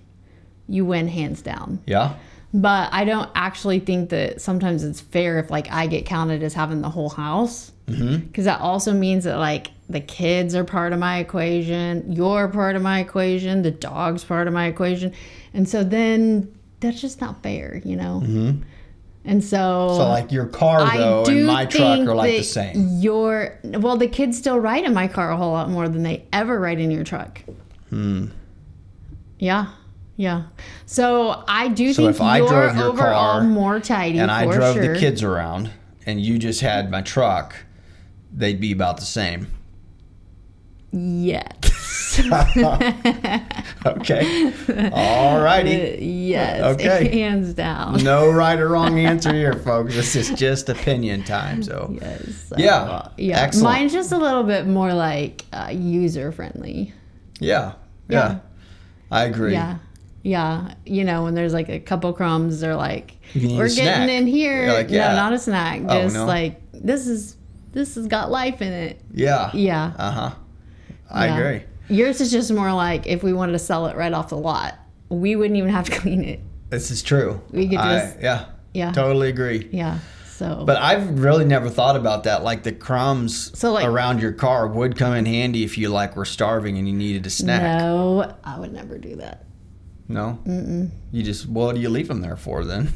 you 0.69 0.85
win 0.85 1.09
hands 1.09 1.43
down. 1.43 1.81
Yeah. 1.87 2.15
But 2.55 2.93
I 2.93 3.05
don't 3.05 3.31
actually 3.35 3.81
think 3.81 4.11
that 4.11 4.41
sometimes 4.41 4.85
it's 4.85 5.01
fair 5.01 5.39
if 5.39 5.51
like 5.51 5.71
I 5.73 5.87
get 5.87 6.05
counted 6.05 6.43
as 6.43 6.53
having 6.55 6.83
the 6.83 6.91
whole 6.91 7.09
house. 7.09 7.73
Because 7.87 8.45
that 8.47 8.61
also 8.61 8.93
means 8.95 9.25
that 9.25 9.37
like 9.37 9.71
the 9.91 10.01
kids 10.01 10.55
are 10.55 10.65
part 10.65 10.93
of 10.93 10.99
my 10.99 11.19
equation, 11.19 12.11
you're 12.11 12.49
part 12.49 12.75
of 12.77 12.81
my 12.83 13.01
equation, 13.01 13.63
the 13.63 13.71
dog's 13.71 14.25
part 14.25 14.47
of 14.47 14.55
my 14.55 14.67
equation. 14.67 15.13
And 15.53 15.69
so 15.69 15.85
then 15.85 16.55
that's 16.81 17.01
just 17.01 17.21
not 17.21 17.43
fair, 17.43 17.83
you 17.85 17.97
know? 17.97 18.23
And 19.25 19.45
so, 19.45 19.89
So 19.97 20.09
like 20.09 20.33
your 20.33 20.47
car 20.47 20.97
though 20.97 21.25
and 21.27 21.47
my 21.47 21.67
truck 21.67 22.01
are 22.01 22.15
like 22.15 22.39
the 22.39 22.43
same. 22.43 22.99
Your 23.01 23.59
well, 23.63 23.97
the 23.97 24.09
kids 24.09 24.39
still 24.39 24.59
ride 24.59 24.85
in 24.85 24.95
my 24.95 25.07
car 25.09 25.31
a 25.31 25.37
whole 25.37 25.53
lot 25.53 25.69
more 25.69 25.89
than 25.89 26.03
they 26.03 26.25
ever 26.33 26.59
ride 26.59 26.81
in 26.81 26.91
your 26.91 27.05
truck. 27.05 27.43
Hmm. 27.91 28.27
Yeah, 29.39 29.69
yeah. 30.23 30.45
So 30.87 31.43
I 31.49 31.67
do 31.69 31.93
So 31.93 32.03
think 32.03 32.15
if 32.15 32.21
I 32.21 32.39
drove 32.39 32.77
your 32.77 32.85
overall 32.85 33.41
car 33.41 33.43
more 33.43 33.81
tidy 33.81 34.19
And 34.21 34.31
I 34.31 34.45
drove 34.45 34.77
sure. 34.77 34.95
the 34.95 35.01
kids 35.01 35.23
around 35.23 35.71
and 36.07 36.21
you 36.21 36.39
just 36.39 36.61
had 36.61 36.91
my 36.93 37.03
truck, 37.03 37.57
they'd 38.33 38.61
be 38.61 38.71
about 38.73 38.99
the 38.99 39.05
same. 39.05 39.49
Yes. 40.93 42.21
Okay. 43.85 44.53
All 44.93 45.41
righty. 45.41 45.99
yes. 46.01 46.63
Okay. 46.75 47.09
Hands 47.09 47.53
down. 47.55 48.05
No 48.05 48.31
right 48.31 48.59
or 48.61 48.69
wrong 48.69 48.99
answer 48.99 49.33
here, 49.43 49.55
folks. 49.55 49.95
This 49.95 50.15
is 50.15 50.31
just 50.31 50.69
opinion 50.69 51.25
time. 51.25 51.63
So 51.63 51.97
Yes. 52.01 52.53
Yeah, 52.57 52.77
uh, 52.77 53.09
yeah. 53.17 53.41
excellent. 53.41 53.65
Mine's 53.65 53.93
just 53.93 54.13
a 54.13 54.19
little 54.19 54.45
bit 54.45 54.67
more 54.67 54.93
like 54.93 55.45
uh, 55.53 55.71
user 55.73 56.31
friendly. 56.33 56.93
yeah, 57.41 57.73
yeah, 58.09 58.17
Yeah. 58.19 58.39
I 59.11 59.25
agree. 59.25 59.53
Yeah. 59.53 59.79
Yeah. 60.23 60.75
You 60.87 61.05
know, 61.05 61.25
when 61.25 61.35
there's 61.35 61.53
like 61.53 61.69
a 61.69 61.81
couple 61.81 62.13
crumbs, 62.13 62.61
they're 62.61 62.77
like, 62.77 63.17
You 63.35 63.41
can 63.41 63.51
eat 63.51 63.59
we're 63.59 63.69
getting 63.69 63.85
snack." 63.85 64.09
in 64.11 64.27
here. 64.27 64.73
Like, 64.73 64.91
yeah. 64.91 65.09
No, 65.09 65.15
not 65.17 65.33
a 65.33 65.39
snack. 65.39 65.81
Oh, 65.89 66.03
Just 66.03 66.15
no? 66.15 66.27
like, 66.27 66.61
this 66.73 67.07
is, 67.07 67.37
this 67.73 67.95
has 67.97 68.07
got 68.07 68.31
life 68.31 68.63
in 68.63 68.73
it. 68.73 69.01
Yeah. 69.13 69.51
Yeah. 69.55 69.93
Uh 69.99 70.11
huh. 70.13 70.31
I 71.11 71.27
Yeah. 71.27 71.39
agree. 71.39 71.63
Yours 71.89 72.21
is 72.21 72.31
just 72.31 72.51
more 72.53 72.73
like 72.73 73.07
if 73.07 73.23
we 73.23 73.33
wanted 73.33 73.53
to 73.53 73.59
sell 73.59 73.87
it 73.87 73.97
right 73.97 74.13
off 74.13 74.29
the 74.29 74.37
lot, 74.37 74.79
we 75.09 75.37
wouldn't 75.37 75.57
even 75.59 75.71
have 75.71 75.87
to 75.91 75.93
clean 76.01 76.23
it. 76.25 76.41
This 76.71 76.91
is 76.91 77.03
true. 77.03 77.41
We 77.51 77.69
could 77.69 77.79
I- 77.79 77.99
just- 77.99 78.21
yeah, 78.21 78.45
Yeah. 78.73 78.93
totally 78.93 79.29
agree. 79.29 79.69
Yeah. 79.73 79.99
So, 80.37 80.65
But 80.67 80.79
I've 80.79 81.21
really 81.21 81.45
never 81.45 81.69
thought 81.69 81.95
about 81.95 82.25
that. 82.25 82.43
Like 82.43 82.63
the 82.63 82.73
crumbs 82.73 83.57
So, 83.59 83.73
like- 83.73 83.87
around 83.87 84.21
your 84.23 84.33
car 84.33 84.67
would 84.67 84.97
come 84.97 85.15
in 85.15 85.27
handy 85.27 85.63
if 85.65 85.77
you 85.77 85.89
like 85.91 86.17
were 86.17 86.25
starving 86.25 86.79
and 86.79 86.89
you 86.89 86.95
needed 86.95 87.27
a 87.27 87.31
snack. 87.31 87.63
no, 87.63 88.35
I 88.43 88.59
would 88.59 88.73
never 88.73 88.97
do 88.99 89.17
that. 89.17 89.45
No. 90.13 90.39
Mm-mm. 90.47 90.91
You 91.11 91.23
just 91.23 91.49
what 91.49 91.75
do 91.75 91.81
you 91.81 91.89
leave 91.89 92.09
them 92.09 92.21
there 92.21 92.37
for 92.37 92.65
then? 92.65 92.93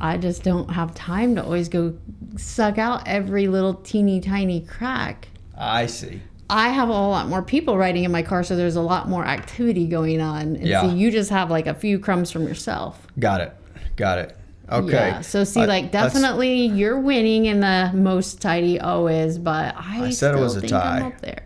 I 0.00 0.16
just 0.16 0.42
don't 0.42 0.70
have 0.70 0.94
time 0.94 1.34
to 1.36 1.44
always 1.44 1.68
go 1.68 1.94
suck 2.36 2.78
out 2.78 3.06
every 3.06 3.46
little 3.46 3.74
teeny 3.74 4.20
tiny 4.20 4.60
crack. 4.62 5.28
I 5.56 5.86
see. 5.86 6.20
I 6.50 6.68
have 6.70 6.88
a 6.88 6.92
lot 6.92 7.28
more 7.28 7.42
people 7.42 7.78
riding 7.78 8.04
in 8.04 8.10
my 8.12 8.22
car, 8.22 8.42
so 8.42 8.56
there's 8.56 8.76
a 8.76 8.82
lot 8.82 9.08
more 9.08 9.24
activity 9.24 9.86
going 9.86 10.20
on. 10.20 10.56
And 10.56 10.66
Yeah. 10.66 10.82
so 10.82 10.94
you 10.94 11.10
just 11.10 11.30
have 11.30 11.50
like 11.50 11.66
a 11.66 11.74
few 11.74 11.98
crumbs 11.98 12.30
from 12.30 12.46
yourself. 12.46 13.06
Got 13.18 13.40
it. 13.42 13.52
Got 13.96 14.18
it. 14.18 14.36
Okay. 14.70 14.92
Yeah. 14.92 15.20
So 15.20 15.44
see, 15.44 15.60
Uh, 15.60 15.66
like 15.66 15.92
definitely 15.92 16.66
you're 16.66 16.98
winning 16.98 17.46
in 17.46 17.60
the 17.60 17.90
most 17.94 18.40
tidy 18.40 18.80
always, 18.80 19.38
but 19.38 19.74
I, 19.76 20.06
I 20.06 20.10
said 20.10 20.34
it 20.34 20.40
was 20.40 20.56
a 20.56 20.66
tie. 20.66 20.98
I'm 20.98 21.02
up 21.06 21.20
there. 21.20 21.44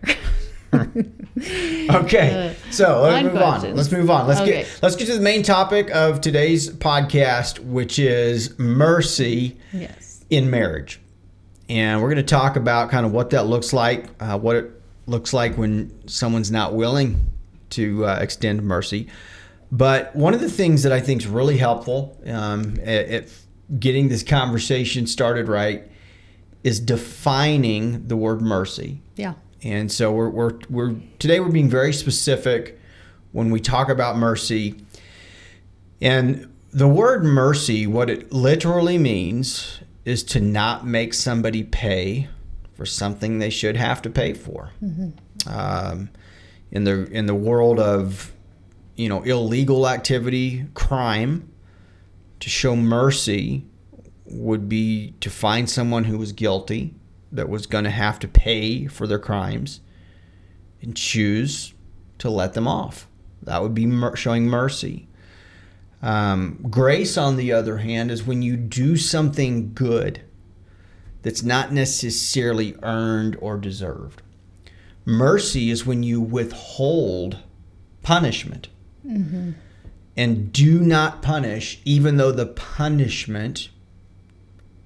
Okay, 1.90 2.54
so 2.70 3.00
let's 3.02 3.24
move 3.24 3.36
on. 3.42 3.74
Let's 3.76 3.90
move 3.92 4.10
on. 4.10 4.26
Let's 4.26 4.40
Okay. 4.40 4.62
get 4.62 4.78
let's 4.82 4.94
get 4.96 5.06
to 5.06 5.14
the 5.14 5.20
main 5.22 5.42
topic 5.42 5.90
of 5.94 6.20
today's 6.20 6.68
podcast, 6.70 7.58
which 7.60 7.98
is 7.98 8.58
mercy 8.58 9.56
Yes. 9.72 10.24
in 10.30 10.50
marriage. 10.50 11.00
And 11.70 12.00
we're 12.02 12.08
going 12.08 12.16
to 12.24 12.30
talk 12.34 12.56
about 12.56 12.90
kind 12.90 13.04
of 13.06 13.12
what 13.12 13.30
that 13.30 13.46
looks 13.46 13.72
like, 13.72 14.06
uh, 14.20 14.38
what 14.38 14.56
it 14.56 14.70
looks 15.06 15.32
like 15.32 15.56
when 15.56 15.92
someone's 16.08 16.50
not 16.50 16.74
willing 16.74 17.26
to 17.70 18.04
uh, 18.06 18.18
extend 18.20 18.62
mercy. 18.62 19.08
But 19.70 20.14
one 20.16 20.32
of 20.34 20.40
the 20.40 20.48
things 20.50 20.82
that 20.84 20.92
I 20.92 21.00
think 21.00 21.22
is 21.22 21.26
really 21.26 21.58
helpful 21.58 22.18
um, 22.26 22.76
at, 22.82 23.08
at 23.08 23.28
getting 23.78 24.08
this 24.08 24.22
conversation 24.22 25.06
started 25.06 25.46
right 25.48 25.84
is 26.64 26.80
defining 26.80 28.08
the 28.08 28.16
word 28.16 28.40
mercy. 28.40 29.00
Yeah. 29.16 29.34
And 29.62 29.90
so 29.90 30.12
we're, 30.12 30.28
we're, 30.28 30.58
we're 30.70 30.94
today 31.18 31.40
we're 31.40 31.50
being 31.50 31.68
very 31.68 31.92
specific 31.92 32.78
when 33.32 33.50
we 33.50 33.60
talk 33.60 33.88
about 33.88 34.16
mercy. 34.16 34.76
And 36.00 36.52
the 36.72 36.88
word 36.88 37.24
mercy, 37.24 37.86
what 37.86 38.08
it 38.08 38.32
literally 38.32 38.98
means 38.98 39.80
is 40.04 40.22
to 40.24 40.40
not 40.40 40.86
make 40.86 41.12
somebody 41.12 41.64
pay 41.64 42.28
for 42.74 42.86
something 42.86 43.38
they 43.38 43.50
should 43.50 43.76
have 43.76 44.00
to 44.02 44.10
pay 44.10 44.32
for. 44.34 44.70
Um, 45.46 46.10
in 46.70 46.84
the 46.84 47.04
in 47.10 47.26
the 47.26 47.34
world 47.34 47.80
of 47.80 48.32
you 48.96 49.08
know 49.08 49.22
illegal 49.22 49.88
activity, 49.88 50.66
crime, 50.74 51.50
to 52.40 52.48
show 52.48 52.76
mercy 52.76 53.64
would 54.26 54.68
be 54.68 55.14
to 55.20 55.30
find 55.30 55.68
someone 55.68 56.04
who 56.04 56.18
was 56.18 56.32
guilty 56.32 56.94
that 57.32 57.48
was 57.48 57.66
going 57.66 57.84
to 57.84 57.90
have 57.90 58.18
to 58.20 58.28
pay 58.28 58.86
for 58.86 59.06
their 59.06 59.18
crimes 59.18 59.80
and 60.80 60.96
choose 60.96 61.74
to 62.18 62.30
let 62.30 62.54
them 62.54 62.66
off. 62.66 63.06
That 63.42 63.62
would 63.62 63.74
be 63.74 63.86
mer- 63.86 64.16
showing 64.16 64.46
mercy. 64.46 65.08
Um, 66.02 66.58
grace, 66.70 67.16
on 67.16 67.36
the 67.36 67.52
other 67.52 67.78
hand, 67.78 68.10
is 68.10 68.24
when 68.24 68.42
you 68.42 68.56
do 68.56 68.96
something 68.96 69.72
good 69.74 70.22
that's 71.22 71.42
not 71.42 71.72
necessarily 71.72 72.76
earned 72.82 73.36
or 73.40 73.58
deserved. 73.58 74.22
Mercy 75.04 75.70
is 75.70 75.84
when 75.84 76.02
you 76.02 76.20
withhold 76.20 77.38
punishment 78.02 78.68
and 80.16 80.52
do 80.52 80.80
not 80.80 81.22
punish, 81.22 81.80
even 81.84 82.16
though 82.16 82.32
the 82.32 82.46
punishment 82.46 83.70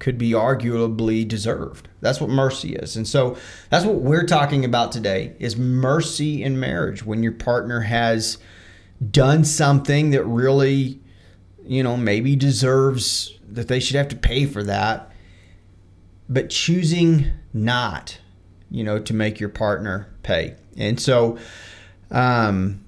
could 0.03 0.19
be 0.19 0.33
arguably 0.33 1.27
deserved. 1.27 1.89
That's 2.01 2.21
what 2.21 2.29
mercy 2.29 2.75
is. 2.75 2.97
And 2.97 3.07
so 3.07 3.37
that's 3.71 3.85
what 3.85 4.01
we're 4.01 4.27
talking 4.27 4.65
about 4.65 4.91
today 4.91 5.37
is 5.39 5.57
mercy 5.57 6.43
in 6.43 6.59
marriage 6.59 7.07
when 7.07 7.23
your 7.23 7.31
partner 7.31 7.83
has 7.83 8.39
done 9.13 9.45
something 9.45 10.11
that 10.11 10.25
really 10.25 10.99
you 11.65 11.85
know 11.85 11.97
maybe 11.97 12.35
deserves 12.35 13.39
that 13.49 13.69
they 13.69 13.79
should 13.79 13.95
have 13.95 14.09
to 14.09 14.17
pay 14.17 14.45
for 14.45 14.65
that 14.65 15.13
but 16.29 16.51
choosing 16.51 17.27
not 17.53 18.19
you 18.71 18.83
know 18.83 18.99
to 18.99 19.15
make 19.15 19.39
your 19.39 19.49
partner 19.49 20.13
pay. 20.25 20.57
And 20.77 20.99
so 20.99 21.39
um 22.11 22.85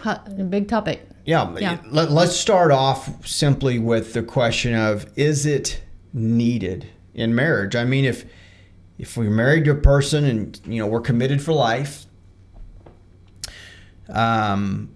Hot, 0.00 0.28
a 0.28 0.44
big 0.44 0.68
topic. 0.68 1.08
yeah, 1.24 1.50
Yeah. 1.58 1.80
Let, 1.86 2.10
let's 2.10 2.36
start 2.36 2.70
off 2.70 3.26
simply 3.26 3.78
with 3.78 4.12
the 4.12 4.22
question 4.22 4.74
of 4.74 5.10
is 5.16 5.46
it 5.46 5.80
needed 6.16 6.88
in 7.14 7.34
marriage? 7.34 7.76
I 7.76 7.84
mean, 7.84 8.04
if 8.04 8.24
if 8.98 9.16
we're 9.16 9.30
married 9.30 9.64
to 9.66 9.72
a 9.72 9.76
person 9.76 10.24
and 10.24 10.60
you 10.66 10.80
know 10.80 10.86
we're 10.86 11.00
committed 11.00 11.42
for 11.42 11.52
life, 11.52 12.06
um, 14.08 14.90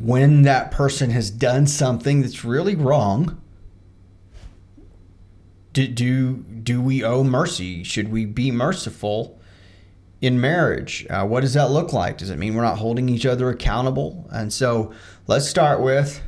when 0.00 0.42
that 0.42 0.70
person 0.70 1.10
has 1.10 1.30
done 1.30 1.66
something 1.66 2.22
that's 2.22 2.44
really 2.44 2.76
wrong, 2.76 3.42
do 5.72 5.86
do 5.88 6.36
do 6.36 6.80
we 6.80 7.04
owe 7.04 7.24
mercy? 7.24 7.82
Should 7.82 8.10
we 8.10 8.24
be 8.24 8.50
merciful? 8.50 9.38
in 10.22 10.40
marriage. 10.40 11.04
Uh, 11.10 11.26
what 11.26 11.40
does 11.40 11.54
that 11.54 11.72
look 11.72 11.92
like? 11.92 12.16
Does 12.16 12.30
it 12.30 12.38
mean 12.38 12.54
we're 12.54 12.62
not 12.62 12.78
holding 12.78 13.08
each 13.08 13.26
other 13.26 13.50
accountable? 13.50 14.28
And 14.30 14.52
so 14.52 14.92
let's 15.26 15.48
start 15.48 15.80
with 15.80 16.22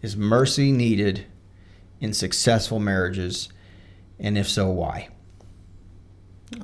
is 0.00 0.16
mercy 0.16 0.70
needed 0.72 1.26
in 2.00 2.12
successful 2.12 2.78
marriages? 2.78 3.48
And 4.18 4.36
if 4.36 4.48
so, 4.48 4.70
why? 4.70 5.08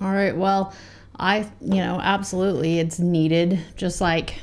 All 0.01 0.13
right. 0.13 0.37
Well, 0.37 0.75
I, 1.19 1.49
you 1.61 1.77
know, 1.77 2.01
absolutely 2.01 2.79
it's 2.79 2.99
needed. 2.99 3.61
Just 3.77 4.01
like 4.01 4.39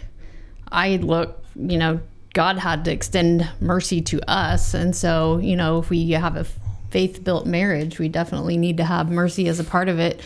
I 0.72 0.98
look, 0.98 1.44
you 1.56 1.78
know, 1.78 2.00
God 2.34 2.58
had 2.58 2.86
to 2.86 2.92
extend 2.92 3.48
mercy 3.60 4.02
to 4.02 4.22
us. 4.30 4.74
And 4.74 4.96
so, 4.96 5.38
you 5.38 5.56
know, 5.56 5.80
if 5.80 5.90
we 5.90 6.12
have 6.12 6.36
a 6.36 6.46
faith 6.90 7.24
built 7.24 7.46
marriage, 7.46 8.00
we 8.00 8.10
definitely 8.10 8.58
need 8.58 8.78
to 8.78 8.84
have 8.84 9.10
mercy 9.12 9.48
as 9.48 9.60
a 9.60 9.64
part 9.64 9.90
of 9.90 10.00
it. 10.00 10.22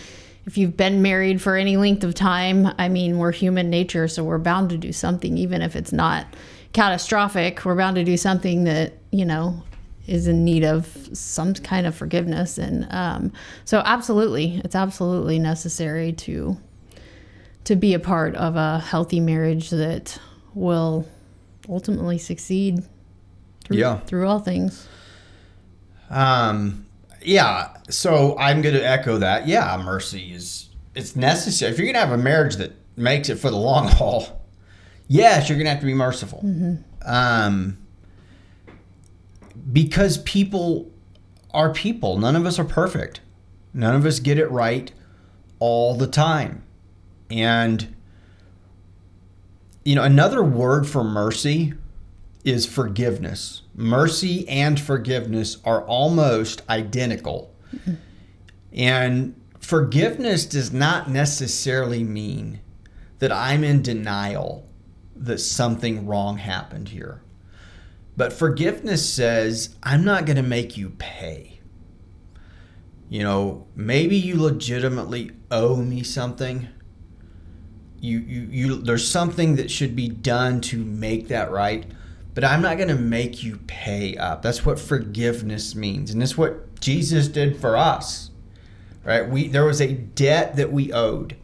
If 0.45 0.57
you've 0.57 0.77
been 0.77 1.01
married 1.01 1.41
for 1.41 1.57
any 1.57 1.75
length 1.75 2.05
of 2.05 2.15
time, 2.15 2.69
I 2.77 2.87
mean, 2.87 3.17
we're 3.17 3.33
human 3.33 3.69
nature, 3.69 4.07
so 4.07 4.23
we're 4.23 4.37
bound 4.37 4.69
to 4.69 4.77
do 4.77 4.93
something, 4.93 5.37
even 5.37 5.61
if 5.61 5.75
it's 5.75 5.91
not 5.91 6.25
catastrophic. 6.71 7.65
We're 7.65 7.75
bound 7.75 7.97
to 7.97 8.05
do 8.05 8.15
something 8.15 8.63
that, 8.63 8.93
you 9.11 9.25
know, 9.25 9.61
is 10.07 10.27
in 10.27 10.43
need 10.45 10.63
of 10.63 10.87
some 11.13 11.53
kind 11.53 11.85
of 11.85 11.93
forgiveness. 11.95 12.57
And 12.57 12.87
um, 12.91 13.33
so, 13.65 13.81
absolutely, 13.85 14.61
it's 14.63 14.75
absolutely 14.75 15.37
necessary 15.39 16.13
to 16.13 16.57
to 17.65 17.75
be 17.75 17.93
a 17.93 17.99
part 17.99 18.33
of 18.35 18.55
a 18.55 18.79
healthy 18.79 19.19
marriage 19.19 19.69
that 19.71 20.17
will 20.53 21.05
ultimately 21.67 22.17
succeed 22.17 22.79
through, 23.65 23.75
Yeah. 23.77 23.99
through 23.99 24.25
all 24.25 24.39
things. 24.39 24.87
Um, 26.09 26.85
yeah. 27.21 27.75
So 27.89 28.37
I'm 28.39 28.61
going 28.61 28.75
to 28.75 28.87
echo 28.87 29.17
that. 29.17 29.47
Yeah, 29.47 29.75
mercy 29.83 30.31
is 30.33 30.69
it's 30.95 31.15
necessary. 31.15 31.71
If 31.71 31.77
you're 31.77 31.85
going 31.85 31.95
to 31.95 31.99
have 31.99 32.11
a 32.17 32.17
marriage 32.23 32.55
that 32.55 32.71
makes 32.95 33.27
it 33.29 33.35
for 33.35 33.49
the 33.51 33.57
long 33.57 33.87
haul, 33.89 34.41
yes, 35.07 35.49
you're 35.49 35.57
going 35.57 35.65
to 35.65 35.71
have 35.71 35.81
to 35.81 35.85
be 35.85 35.93
merciful. 35.93 36.39
Um, 37.05 37.77
because 39.71 40.17
people 40.19 40.91
are 41.51 41.73
people. 41.73 42.17
None 42.17 42.35
of 42.35 42.45
us 42.45 42.59
are 42.59 42.65
perfect. 42.65 43.21
None 43.73 43.95
of 43.95 44.05
us 44.05 44.19
get 44.19 44.37
it 44.37 44.49
right 44.49 44.91
all 45.59 45.95
the 45.95 46.07
time. 46.07 46.63
And 47.29 47.95
you 49.83 49.95
know, 49.95 50.03
another 50.03 50.43
word 50.43 50.85
for 50.85 51.03
mercy 51.03 51.73
is 52.43 52.65
forgiveness. 52.65 53.61
Mercy 53.73 54.47
and 54.49 54.79
forgiveness 54.79 55.57
are 55.63 55.81
almost 55.83 56.61
identical. 56.69 57.53
And 58.73 59.39
forgiveness 59.59 60.45
does 60.45 60.73
not 60.73 61.09
necessarily 61.09 62.03
mean 62.03 62.59
that 63.19 63.31
I'm 63.31 63.63
in 63.63 63.81
denial 63.81 64.67
that 65.15 65.39
something 65.39 66.05
wrong 66.05 66.37
happened 66.37 66.89
here. 66.89 67.21
But 68.17 68.33
forgiveness 68.33 69.07
says, 69.07 69.75
I'm 69.83 70.03
not 70.03 70.25
going 70.25 70.37
to 70.37 70.43
make 70.43 70.75
you 70.75 70.89
pay. 70.89 71.59
You 73.09 73.23
know, 73.23 73.67
maybe 73.75 74.17
you 74.17 74.41
legitimately 74.41 75.31
owe 75.51 75.77
me 75.77 76.01
something. 76.01 76.67
You, 78.01 78.17
you, 78.19 78.41
you, 78.51 78.75
there's 78.81 79.07
something 79.07 79.55
that 79.55 79.69
should 79.69 79.95
be 79.95 80.09
done 80.09 80.61
to 80.61 80.83
make 80.83 81.27
that 81.29 81.51
right, 81.51 81.85
but 82.33 82.43
I'm 82.43 82.61
not 82.61 82.77
going 82.77 82.89
to 82.89 82.95
make 82.95 83.43
you 83.43 83.59
pay 83.67 84.17
up. 84.17 84.41
That's 84.41 84.65
what 84.65 84.79
forgiveness 84.79 85.75
means. 85.75 86.11
And 86.11 86.21
that's 86.21 86.37
what 86.37 86.79
Jesus 86.79 87.27
did 87.27 87.57
for 87.57 87.77
us, 87.77 88.31
right? 89.03 89.27
We, 89.27 89.47
there 89.47 89.65
was 89.65 89.79
a 89.79 89.93
debt 89.93 90.55
that 90.57 90.71
we 90.71 90.91
owed, 90.91 91.37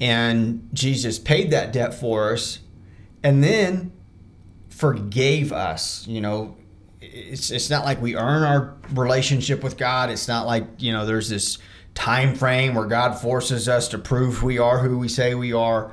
and 0.00 0.68
Jesus 0.72 1.18
paid 1.18 1.50
that 1.50 1.72
debt 1.72 1.92
for 1.92 2.32
us, 2.32 2.60
and 3.22 3.42
then 3.42 3.92
forgave 4.78 5.52
us. 5.52 6.06
You 6.06 6.20
know, 6.20 6.56
it's 7.00 7.50
it's 7.50 7.68
not 7.68 7.84
like 7.84 8.00
we 8.00 8.14
earn 8.14 8.44
our 8.44 8.76
relationship 8.92 9.62
with 9.64 9.76
God. 9.76 10.08
It's 10.08 10.28
not 10.28 10.46
like 10.46 10.64
you 10.78 10.92
know 10.92 11.04
there's 11.04 11.28
this 11.28 11.58
time 11.94 12.36
frame 12.36 12.74
where 12.74 12.86
God 12.86 13.18
forces 13.18 13.68
us 13.68 13.88
to 13.88 13.98
prove 13.98 14.42
we 14.42 14.58
are 14.58 14.78
who 14.78 14.98
we 14.98 15.08
say 15.08 15.34
we 15.34 15.52
are. 15.52 15.90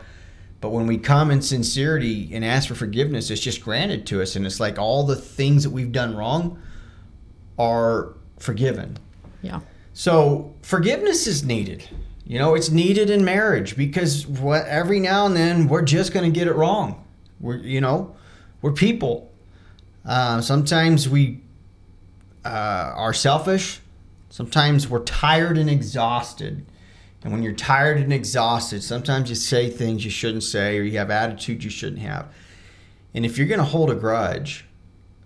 But 0.62 0.70
when 0.70 0.88
we 0.88 0.98
come 0.98 1.32
in 1.32 1.42
sincerity 1.42 2.30
and 2.34 2.46
ask 2.46 2.68
for 2.68 2.76
forgiveness, 2.76 3.30
it's 3.30 3.42
just 3.42 3.62
granted 3.62 4.06
to 4.08 4.22
us, 4.22 4.36
and 4.36 4.46
it's 4.46 4.60
like 4.60 4.78
all 4.78 5.04
the 5.04 5.16
things 5.16 5.64
that 5.64 5.72
we've 5.72 5.92
done 5.92 6.16
wrong 6.16 6.62
are 7.58 8.14
forgiven. 8.38 8.98
Yeah. 9.42 9.62
So 9.94 10.54
forgiveness 10.62 11.26
is 11.26 11.44
needed. 11.44 11.88
You 12.24 12.40
know, 12.40 12.56
it's 12.56 12.70
needed 12.70 13.10
in 13.10 13.24
marriage 13.24 13.76
because 13.76 14.28
what 14.28 14.66
every 14.66 15.00
now 15.00 15.26
and 15.26 15.36
then 15.36 15.68
we're 15.68 15.84
just 15.84 16.14
going 16.14 16.32
to 16.32 16.40
get 16.40 16.48
it 16.48 16.54
wrong. 16.54 17.04
We're 17.40 17.58
you 17.58 17.82
know, 17.82 18.16
we're 18.66 18.72
people. 18.72 19.32
Uh, 20.04 20.42
sometimes 20.42 21.08
we 21.08 21.40
uh, 22.44 22.94
are 22.96 23.14
selfish. 23.14 23.80
Sometimes 24.30 24.90
we're 24.90 25.04
tired 25.04 25.56
and 25.60 25.70
exhausted, 25.70 26.66
And 27.22 27.32
when 27.32 27.44
you're 27.44 27.54
tired 27.54 27.98
and 27.98 28.12
exhausted, 28.12 28.82
sometimes 28.82 29.30
you 29.30 29.36
say 29.36 29.70
things 29.70 30.04
you 30.04 30.10
shouldn't 30.10 30.42
say 30.42 30.80
or 30.80 30.82
you 30.82 30.98
have 30.98 31.12
attitudes 31.12 31.64
you 31.64 31.70
shouldn't 31.70 32.02
have. 32.02 32.34
And 33.14 33.24
if 33.24 33.38
you're 33.38 33.46
going 33.46 33.60
to 33.60 33.66
hold 33.66 33.92
a 33.92 33.96
grudge 33.96 34.66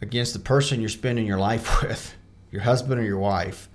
against 0.01 0.34
the 0.34 0.39
person 0.39 0.81
you're 0.81 0.89
spending 0.89 1.25
your 1.25 1.39
life 1.39 1.81
with, 1.81 2.15
your 2.51 2.63
husband 2.63 3.00
or 3.00 3.05
your 3.05 3.19
wife, 3.19 3.69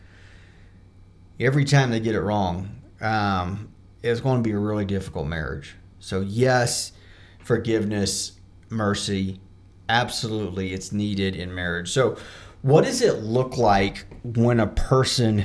every 1.40 1.64
time 1.64 1.90
they 1.90 2.00
get 2.00 2.14
it 2.14 2.20
wrong, 2.20 2.82
um, 3.00 3.70
it's 4.02 4.20
going 4.20 4.42
to 4.42 4.46
be 4.46 4.54
a 4.54 4.58
really 4.58 4.84
difficult 4.84 5.26
marriage. 5.26 5.74
So, 6.00 6.20
yes, 6.20 6.92
forgiveness, 7.38 8.32
mercy, 8.68 9.40
absolutely, 9.88 10.72
it's 10.72 10.92
needed 10.92 11.36
in 11.36 11.54
marriage. 11.54 11.90
So, 11.90 12.16
what 12.62 12.84
does 12.84 13.02
it 13.02 13.22
look 13.22 13.58
like 13.58 14.06
when 14.22 14.58
a 14.58 14.66
person 14.66 15.44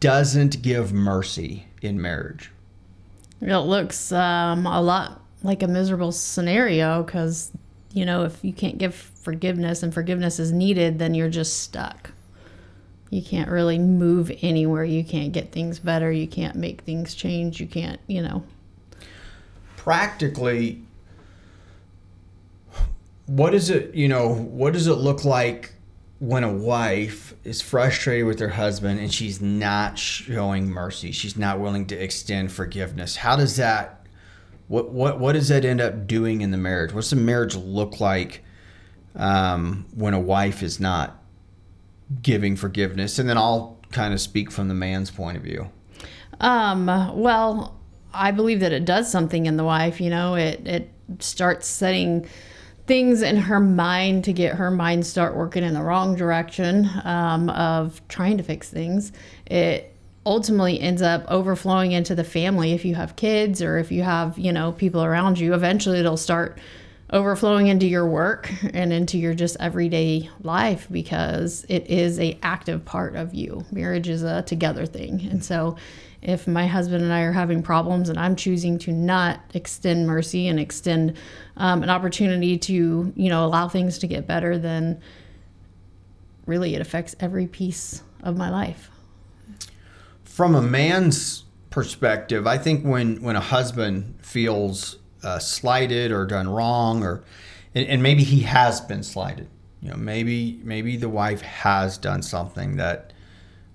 doesn't 0.00 0.62
give 0.62 0.92
mercy 0.92 1.66
in 1.82 2.00
marriage? 2.00 2.50
It 3.40 3.56
looks 3.56 4.10
um, 4.10 4.66
a 4.66 4.80
lot 4.80 5.22
like 5.42 5.62
a 5.62 5.68
miserable 5.68 6.10
scenario 6.10 7.02
because, 7.02 7.52
you 7.92 8.04
know, 8.04 8.24
if 8.24 8.42
you 8.42 8.52
can't 8.52 8.78
give 8.78 8.94
forgiveness 8.94 9.82
and 9.82 9.94
forgiveness 9.94 10.40
is 10.40 10.52
needed, 10.52 10.98
then 10.98 11.14
you're 11.14 11.30
just 11.30 11.62
stuck. 11.62 12.10
You 13.10 13.22
can't 13.22 13.50
really 13.50 13.78
move 13.78 14.30
anywhere. 14.42 14.84
You 14.84 15.04
can't 15.04 15.32
get 15.32 15.52
things 15.52 15.78
better. 15.78 16.12
You 16.12 16.26
can't 16.26 16.56
make 16.56 16.82
things 16.82 17.14
change. 17.14 17.60
You 17.60 17.66
can't, 17.66 18.00
you 18.06 18.20
know. 18.20 18.44
Practically, 19.76 20.82
what 23.28 23.54
is 23.54 23.70
it, 23.70 23.94
you 23.94 24.08
know, 24.08 24.34
what 24.34 24.72
does 24.72 24.86
it 24.86 24.94
look 24.94 25.24
like 25.24 25.74
when 26.18 26.42
a 26.42 26.52
wife 26.52 27.34
is 27.44 27.60
frustrated 27.60 28.26
with 28.26 28.40
her 28.40 28.48
husband 28.48 28.98
and 28.98 29.12
she's 29.12 29.40
not 29.40 29.98
showing 29.98 30.68
mercy? 30.68 31.12
She's 31.12 31.36
not 31.36 31.60
willing 31.60 31.86
to 31.86 31.94
extend 31.94 32.50
forgiveness. 32.50 33.16
How 33.16 33.36
does 33.36 33.56
that 33.56 33.98
what 34.68 34.90
what 34.90 35.18
what 35.18 35.32
does 35.32 35.48
that 35.48 35.64
end 35.64 35.80
up 35.80 36.06
doing 36.06 36.40
in 36.40 36.50
the 36.50 36.56
marriage? 36.56 36.92
What's 36.92 37.10
the 37.10 37.16
marriage 37.16 37.54
look 37.54 38.00
like 38.00 38.44
um, 39.14 39.86
when 39.94 40.14
a 40.14 40.20
wife 40.20 40.62
is 40.62 40.80
not 40.80 41.22
giving 42.22 42.56
forgiveness? 42.56 43.18
And 43.18 43.28
then 43.28 43.36
I'll 43.36 43.78
kind 43.92 44.14
of 44.14 44.20
speak 44.20 44.50
from 44.50 44.68
the 44.68 44.74
man's 44.74 45.10
point 45.10 45.36
of 45.36 45.42
view. 45.42 45.70
Um, 46.40 46.86
well, 47.14 47.78
I 48.12 48.30
believe 48.30 48.60
that 48.60 48.72
it 48.72 48.84
does 48.84 49.10
something 49.10 49.46
in 49.46 49.56
the 49.56 49.64
wife. 49.64 50.00
You 50.00 50.10
know, 50.10 50.34
it 50.34 50.66
it 50.66 50.90
starts 51.18 51.66
setting 51.66 52.26
things 52.88 53.22
in 53.22 53.36
her 53.36 53.60
mind 53.60 54.24
to 54.24 54.32
get 54.32 54.56
her 54.56 54.70
mind 54.70 55.06
start 55.06 55.36
working 55.36 55.62
in 55.62 55.74
the 55.74 55.82
wrong 55.82 56.16
direction 56.16 56.88
um, 57.04 57.50
of 57.50 58.00
trying 58.08 58.38
to 58.38 58.42
fix 58.42 58.70
things. 58.70 59.12
It 59.46 59.94
ultimately 60.26 60.80
ends 60.80 61.02
up 61.02 61.24
overflowing 61.28 61.92
into 61.92 62.14
the 62.14 62.24
family. 62.24 62.72
If 62.72 62.84
you 62.84 62.94
have 62.96 63.14
kids 63.14 63.62
or 63.62 63.78
if 63.78 63.92
you 63.92 64.02
have 64.02 64.38
you 64.38 64.52
know 64.52 64.72
people 64.72 65.04
around 65.04 65.38
you 65.38 65.54
eventually 65.54 66.00
it'll 66.00 66.16
start 66.16 66.58
overflowing 67.10 67.68
into 67.68 67.86
your 67.86 68.06
work 68.06 68.50
and 68.74 68.92
into 68.92 69.18
your 69.18 69.34
just 69.34 69.56
everyday 69.60 70.28
life 70.42 70.86
because 70.90 71.64
it 71.68 71.86
is 71.86 72.18
a 72.18 72.38
active 72.42 72.84
part 72.84 73.16
of 73.16 73.34
you. 73.34 73.64
Marriage 73.70 74.08
is 74.08 74.22
a 74.22 74.42
together 74.42 74.86
thing. 74.86 75.26
And 75.30 75.44
so 75.44 75.76
if 76.22 76.46
my 76.46 76.66
husband 76.66 77.02
and 77.02 77.12
i 77.12 77.22
are 77.22 77.32
having 77.32 77.62
problems 77.62 78.08
and 78.08 78.18
i'm 78.18 78.36
choosing 78.36 78.78
to 78.78 78.92
not 78.92 79.40
extend 79.54 80.06
mercy 80.06 80.48
and 80.48 80.58
extend 80.58 81.16
um, 81.56 81.82
an 81.82 81.90
opportunity 81.90 82.56
to 82.58 83.12
you 83.16 83.28
know 83.28 83.44
allow 83.44 83.68
things 83.68 83.98
to 83.98 84.06
get 84.06 84.26
better 84.26 84.58
then 84.58 85.00
really 86.46 86.74
it 86.74 86.80
affects 86.80 87.14
every 87.20 87.46
piece 87.46 88.02
of 88.22 88.36
my 88.36 88.50
life 88.50 88.90
from 90.24 90.54
a 90.54 90.62
man's 90.62 91.44
perspective, 91.70 92.46
I 92.46 92.58
think 92.58 92.84
when 92.84 93.22
when 93.22 93.36
a 93.36 93.40
husband 93.40 94.18
feels 94.22 94.96
uh, 95.22 95.38
slighted 95.38 96.12
or 96.12 96.26
done 96.26 96.48
wrong, 96.48 97.02
or 97.02 97.24
and, 97.74 97.86
and, 97.88 98.02
maybe 98.02 98.22
he 98.22 98.40
has 98.40 98.80
been 98.80 99.02
slighted, 99.02 99.48
you 99.82 99.90
know, 99.90 99.96
maybe 99.96 100.60
maybe 100.62 100.96
the 100.96 101.08
wife 101.08 101.40
has 101.42 101.98
done 101.98 102.22
something 102.22 102.76
that 102.76 103.12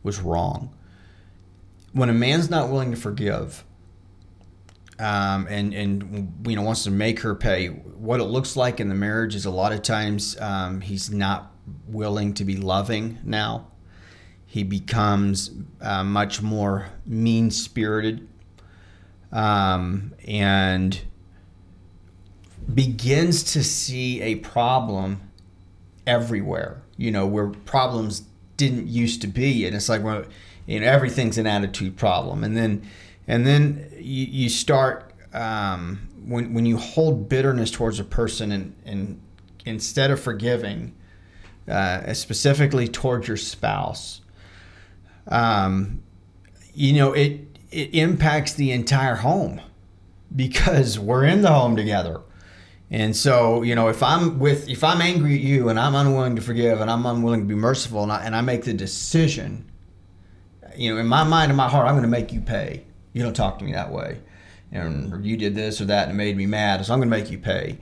was 0.04 0.22
wrong. 0.22 0.74
When 1.94 2.10
a 2.10 2.14
man's 2.14 2.50
not 2.50 2.70
willing 2.70 2.92
to 2.92 2.98
forgive, 2.98 3.64
um, 5.00 5.48
and 5.50 5.74
and 5.74 6.34
you 6.46 6.56
know 6.56 6.62
wants 6.62 6.84
to 6.84 6.92
make 6.92 7.22
her 7.22 7.36
pay, 7.36 7.68
what 7.68 8.20
it 8.20 8.26
looks 8.26 8.56
like 8.56 8.80
in 8.80 8.90
the 8.90 8.96
marriage 8.96 9.36
is 9.36 9.46
a 9.46 9.52
lot 9.52 9.72
of 9.72 9.82
times 9.82 10.40
um, 10.40 10.82
he's 10.82 11.10
not 11.10 11.52
willing 11.88 12.34
to 12.34 12.44
be 12.44 12.58
loving 12.58 13.20
now 13.24 13.68
he 14.54 14.62
becomes 14.62 15.50
uh, 15.82 16.04
much 16.04 16.40
more 16.44 16.90
mean 17.08 17.50
spirited 17.50 18.28
um, 19.32 20.14
and 20.28 21.02
begins 22.72 23.42
to 23.54 23.64
see 23.64 24.22
a 24.22 24.36
problem 24.36 25.32
everywhere, 26.06 26.84
you 26.98 27.10
know, 27.10 27.26
where 27.26 27.48
problems 27.48 28.26
didn't 28.56 28.88
used 28.88 29.22
to 29.22 29.28
be. 29.28 29.66
And 29.66 29.76
it's 29.76 29.90
like, 29.90 30.04
well, 30.04 30.24
you 30.66 30.80
know, 30.80 30.88
everything's 30.88 31.38
an 31.38 31.48
attitude 31.48 31.98
problem. 31.98 32.44
And 32.44 32.56
then, 32.56 32.88
and 33.28 33.46
then 33.46 33.90
you, 33.98 34.26
you 34.26 34.50
start, 34.50 35.14
um, 35.34 36.08
when, 36.26 36.54
when 36.54 36.66
you 36.66 36.78
hold 36.78 37.28
bitterness 37.30 37.72
towards 37.72 38.00
a 38.00 38.04
person 38.04 38.52
and, 38.52 38.76
and 38.86 39.22
instead 39.66 40.12
of 40.12 40.20
forgiving, 40.20 40.94
uh, 41.68 42.14
specifically 42.14 42.88
towards 42.88 43.28
your 43.28 43.38
spouse, 43.38 44.22
um, 45.28 46.04
you 46.74 46.94
know, 46.94 47.14
it 47.14 47.54
it 47.72 47.94
impacts 47.96 48.54
the 48.54 48.72
entire 48.72 49.16
home 49.16 49.60
because 50.36 51.00
we're 51.00 51.26
in 51.26 51.42
the 51.42 51.52
home 51.52 51.76
together. 51.76 52.22
And 52.92 53.16
so, 53.16 53.64
you 53.64 53.74
know, 53.74 53.88
if 53.88 54.04
I'm 54.04 54.38
with, 54.38 54.70
if 54.70 54.84
I'm 54.84 55.02
angry 55.02 55.34
at 55.36 55.42
you 55.42 55.70
and 55.70 55.80
I'm 55.80 55.96
unwilling 55.96 56.36
to 56.36 56.42
forgive 56.42 56.80
and 56.80 56.92
I'm 56.92 57.06
unwilling 57.06 57.42
to 57.42 57.48
be 57.48 57.56
merciful 57.56 58.04
and 58.04 58.12
I, 58.12 58.24
and 58.24 58.36
I 58.36 58.42
make 58.42 58.64
the 58.64 58.74
decision, 58.74 59.66
you 60.76 60.94
know, 60.94 61.00
in 61.00 61.08
my 61.08 61.24
mind 61.24 61.52
and 61.52 61.58
my 61.58 61.70
heart, 61.70 61.88
I'm 61.88 61.94
going 61.94 62.04
to 62.04 62.10
make 62.10 62.32
you 62.32 62.42
pay. 62.42 62.86
You 63.14 63.24
don't 63.24 63.36
talk 63.36 63.60
to 63.60 63.66
me 63.66 63.74
that 63.74 63.92
way. 63.92 64.20
And 64.72 65.24
you 65.26 65.38
did 65.38 65.54
this 65.54 65.80
or 65.82 65.86
that 65.86 66.10
and 66.10 66.12
it 66.12 66.16
made 66.16 66.36
me 66.36 66.48
mad, 66.48 66.84
so 66.84 66.94
I'm 66.94 67.00
going 67.00 67.10
to 67.10 67.16
make 67.16 67.30
you 67.30 67.38
pay. 67.38 67.78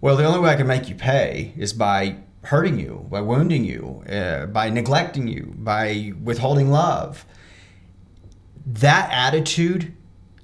Well, 0.00 0.16
the 0.16 0.24
only 0.24 0.40
way 0.40 0.50
I 0.50 0.56
can 0.56 0.66
make 0.66 0.88
you 0.88 0.94
pay 0.94 1.52
is 1.56 1.72
by 1.72 2.16
hurting 2.44 2.78
you, 2.78 3.06
by 3.10 3.20
wounding 3.20 3.64
you, 3.64 4.02
uh, 4.08 4.46
by 4.46 4.70
neglecting 4.70 5.28
you, 5.28 5.54
by 5.58 6.12
withholding 6.22 6.70
love. 6.70 7.26
That 8.64 9.10
attitude 9.12 9.94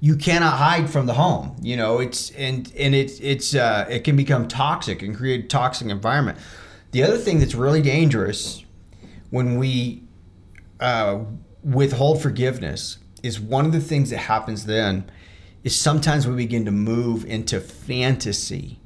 you 0.03 0.17
cannot 0.17 0.57
hide 0.57 0.89
from 0.89 1.05
the 1.05 1.13
home. 1.13 1.55
You 1.61 1.77
know, 1.77 1.99
it's 1.99 2.29
and 2.31 2.71
and 2.77 2.93
it's 2.93 3.19
it's 3.19 3.55
uh, 3.55 3.85
it 3.89 4.03
can 4.03 4.17
become 4.17 4.49
toxic 4.49 5.01
and 5.01 5.15
create 5.15 5.45
a 5.45 5.47
toxic 5.47 5.87
environment. 5.87 6.37
The 6.91 7.03
other 7.03 7.17
thing 7.17 7.39
that's 7.39 7.55
really 7.55 7.81
dangerous 7.81 8.65
when 9.29 9.57
we 9.57 10.03
uh, 10.81 11.19
withhold 11.63 12.21
forgiveness 12.21 12.97
is 13.21 13.39
one 13.39 13.65
of 13.65 13.71
the 13.71 13.79
things 13.79 14.09
that 14.09 14.17
happens 14.17 14.65
then 14.65 15.09
is 15.63 15.75
sometimes 15.75 16.27
we 16.27 16.35
begin 16.35 16.65
to 16.65 16.71
move 16.71 17.25
into 17.25 17.59
fantasy 17.59 18.79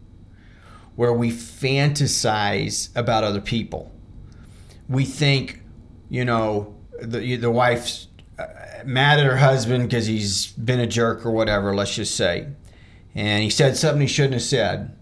where 0.96 1.14
we 1.14 1.32
fantasize 1.32 2.96
about 2.96 3.24
other 3.24 3.42
people. 3.42 3.92
We 4.88 5.06
think, 5.06 5.62
you 6.10 6.26
know, 6.26 6.76
the, 7.02 7.36
the 7.36 7.52
wife's 7.52 8.08
uh, 8.40 8.46
mad 8.86 9.20
at 9.20 9.26
her 9.26 9.38
husband 9.38 9.84
because 9.84 10.08
he's 10.08 10.48
been 10.54 10.80
a 10.80 10.88
jerk 10.88 11.26
or 11.26 11.32
whatever, 11.32 11.76
let's 11.76 11.96
just 11.96 12.16
say. 12.16 12.48
And 13.14 13.44
he 13.44 13.50
said 13.50 13.78
something 13.78 14.02
he 14.02 14.08
shouldn't 14.08 14.34
have 14.34 14.44
said, 14.44 14.96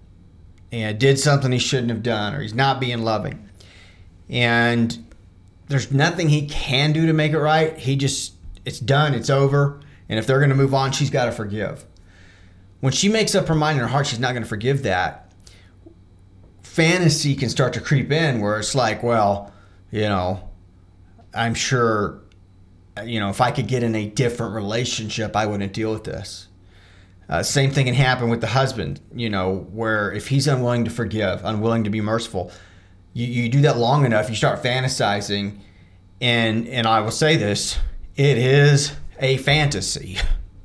and 0.72 1.00
did 1.00 1.20
something 1.20 1.52
he 1.52 1.60
shouldn't 1.60 1.90
have 1.90 2.04
done, 2.04 2.34
or 2.34 2.42
he's 2.42 2.54
not 2.54 2.80
being 2.80 3.04
loving. 3.04 3.50
And 4.30 5.05
there's 5.68 5.92
nothing 5.92 6.30
he 6.30 6.48
can 6.48 6.94
do 6.94 7.06
to 7.08 7.14
make 7.14 7.32
it 7.32 7.40
right. 7.40 7.78
He 7.78 7.96
just, 7.96 8.34
it's 8.66 8.80
done, 8.80 9.14
it's 9.14 9.30
over. 9.30 9.82
And 10.10 10.20
if 10.20 10.28
they're 10.28 10.40
going 10.40 10.50
to 10.50 10.56
move 10.56 10.74
on, 10.74 10.92
she's 10.92 11.10
got 11.10 11.26
to 11.26 11.32
forgive. 11.32 11.86
When 12.82 12.94
she 12.94 13.10
makes 13.10 13.34
up 13.34 13.48
her 13.48 13.56
mind 13.56 13.78
in 13.78 13.84
her 13.84 13.90
heart, 13.90 14.08
she's 14.08 14.20
not 14.20 14.34
going 14.34 14.44
to 14.44 14.50
forgive 14.50 14.84
that 14.84 15.26
fantasy 16.76 17.36
can 17.36 17.48
start 17.48 17.72
to 17.72 17.80
creep 17.80 18.12
in 18.12 18.42
where 18.42 18.60
it's 18.60 18.76
like, 18.76 19.02
well, 19.02 19.54
you 19.92 20.02
know, 20.02 20.50
I'm 21.34 21.54
sure, 21.54 22.20
you 23.06 23.18
know, 23.22 23.30
if 23.30 23.40
I 23.40 23.52
could 23.52 23.68
get 23.68 23.82
in 23.82 23.96
a 23.96 24.08
different 24.08 24.54
relationship, 24.54 25.38
I 25.38 25.46
wouldn't 25.46 25.72
deal 25.72 25.94
with 25.94 26.04
this. 26.04 26.50
Uh, 27.30 27.44
same 27.44 27.72
thing 27.72 27.86
can 27.86 27.96
happen 27.96 28.30
with 28.30 28.42
the 28.42 28.48
husband, 28.48 29.00
you 29.16 29.30
know, 29.30 29.68
where 29.72 30.12
if 30.12 30.28
he's 30.28 30.48
unwilling 30.48 30.84
to 30.84 30.92
forgive, 30.92 31.46
unwilling 31.46 31.86
to 31.86 31.90
be 31.90 32.02
merciful, 32.02 32.52
you, 33.16 33.26
you 33.26 33.50
do 33.50 33.62
that 33.62 33.78
long 33.78 34.06
enough, 34.06 34.30
you 34.30 34.36
start 34.36 34.62
fantasizing. 34.62 35.58
And, 36.22 36.68
and 36.68 36.86
I 36.86 37.00
will 37.00 37.12
say 37.12 37.38
this 37.38 37.80
it 38.16 38.38
is 38.38 38.94
a 39.20 39.38
fantasy. 39.38 40.18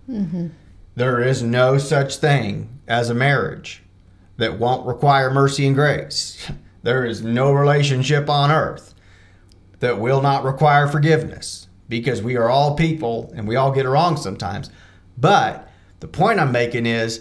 Mm-hmm. 0.08 0.48
There 0.96 1.22
is 1.22 1.42
no 1.42 1.78
such 1.78 2.16
thing 2.16 2.80
as 2.88 3.08
a 3.08 3.14
marriage 3.14 3.82
that 4.36 4.58
won't 4.58 4.84
require 4.86 5.30
mercy 5.30 5.66
and 5.66 5.74
grace. 5.74 6.50
There 6.82 7.04
is 7.04 7.22
no 7.22 7.52
relationship 7.52 8.28
on 8.28 8.50
earth 8.50 8.94
that 9.80 10.00
will 10.00 10.22
not 10.22 10.44
require 10.44 10.88
forgiveness 10.88 11.68
because 11.88 12.22
we 12.22 12.36
are 12.36 12.48
all 12.48 12.74
people 12.74 13.30
and 13.36 13.46
we 13.46 13.54
all 13.54 13.70
get 13.70 13.84
it 13.84 13.90
wrong 13.90 14.16
sometimes. 14.16 14.70
But 15.18 15.70
the 16.00 16.08
point 16.08 16.40
I'm 16.40 16.52
making 16.52 16.86
is, 16.86 17.20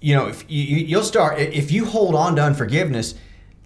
you 0.00 0.14
know, 0.14 0.26
if 0.26 0.44
you, 0.48 0.76
you'll 0.76 1.02
start 1.02 1.38
if 1.38 1.72
you 1.72 1.86
hold 1.86 2.14
on 2.14 2.36
to 2.36 2.42
unforgiveness 2.42 3.14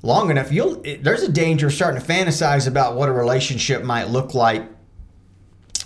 long 0.03 0.31
enough, 0.31 0.53
you'll 0.53 0.83
there's 1.01 1.23
a 1.23 1.31
danger 1.31 1.67
of 1.67 1.75
starting 1.75 2.01
to 2.01 2.07
fantasize 2.07 2.67
about 2.67 2.97
what 2.97 3.09
a 3.09 3.13
relationship 3.13 3.83
might 3.83 4.09
look 4.09 4.35
like, 4.35 4.67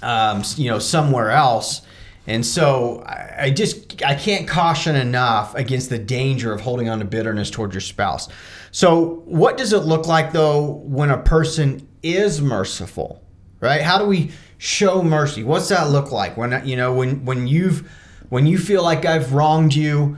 um, 0.03 0.43
you 0.57 0.71
know, 0.71 0.79
somewhere 0.79 1.31
else. 1.31 1.83
And 2.27 2.45
so 2.45 3.03
I, 3.07 3.35
I 3.39 3.51
just 3.51 4.03
I 4.03 4.15
can't 4.15 4.49
caution 4.49 4.97
enough 4.97 5.55
against 5.55 5.91
the 5.91 5.99
danger 5.99 6.53
of 6.53 6.61
holding 6.61 6.89
on 6.89 6.99
to 7.01 7.05
bitterness 7.05 7.51
toward 7.51 7.75
your 7.75 7.81
spouse. 7.81 8.29
So 8.71 9.23
what 9.27 9.57
does 9.57 9.73
it 9.73 9.81
look 9.81 10.07
like 10.07 10.33
though 10.33 10.65
when 10.85 11.11
a 11.11 11.19
person 11.19 11.87
is 12.03 12.41
merciful? 12.41 13.23
Right? 13.61 13.83
How 13.83 13.99
do 13.99 14.07
we 14.07 14.31
show 14.59 15.03
mercy? 15.03 15.43
What's 15.43 15.69
that 15.69 15.91
look 15.91 16.13
like 16.13 16.37
when 16.37 16.67
you 16.67 16.77
know 16.77 16.95
when 16.95 17.25
when 17.25 17.47
you've 17.47 17.91
when 18.29 18.47
you 18.47 18.59
feel 18.59 18.83
like 18.83 19.05
I've 19.05 19.33
wronged 19.33 19.75
you 19.75 20.17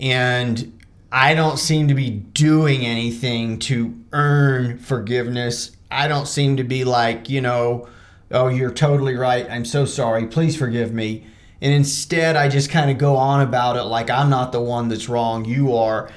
and 0.00 0.78
I 1.14 1.34
don't 1.34 1.58
seem 1.58 1.88
to 1.88 1.94
be 1.94 2.08
doing 2.08 2.86
anything 2.86 3.58
to 3.60 3.94
earn 4.12 4.78
forgiveness. 4.78 5.76
I 5.90 6.08
don't 6.08 6.26
seem 6.26 6.56
to 6.56 6.64
be 6.64 6.84
like, 6.84 7.28
you 7.28 7.42
know, 7.42 7.86
oh, 8.30 8.48
you're 8.48 8.72
totally 8.72 9.14
right. 9.14 9.46
I'm 9.50 9.66
so 9.66 9.84
sorry. 9.84 10.26
Please 10.26 10.56
forgive 10.56 10.94
me. 10.94 11.26
And 11.60 11.74
instead, 11.74 12.34
I 12.34 12.48
just 12.48 12.70
kind 12.70 12.90
of 12.90 12.96
go 12.96 13.16
on 13.16 13.42
about 13.42 13.76
it 13.76 13.82
like 13.82 14.08
I'm 14.08 14.30
not 14.30 14.52
the 14.52 14.62
one 14.62 14.88
that's 14.88 15.06
wrong. 15.06 15.44
You 15.44 15.76
are. 15.76 16.10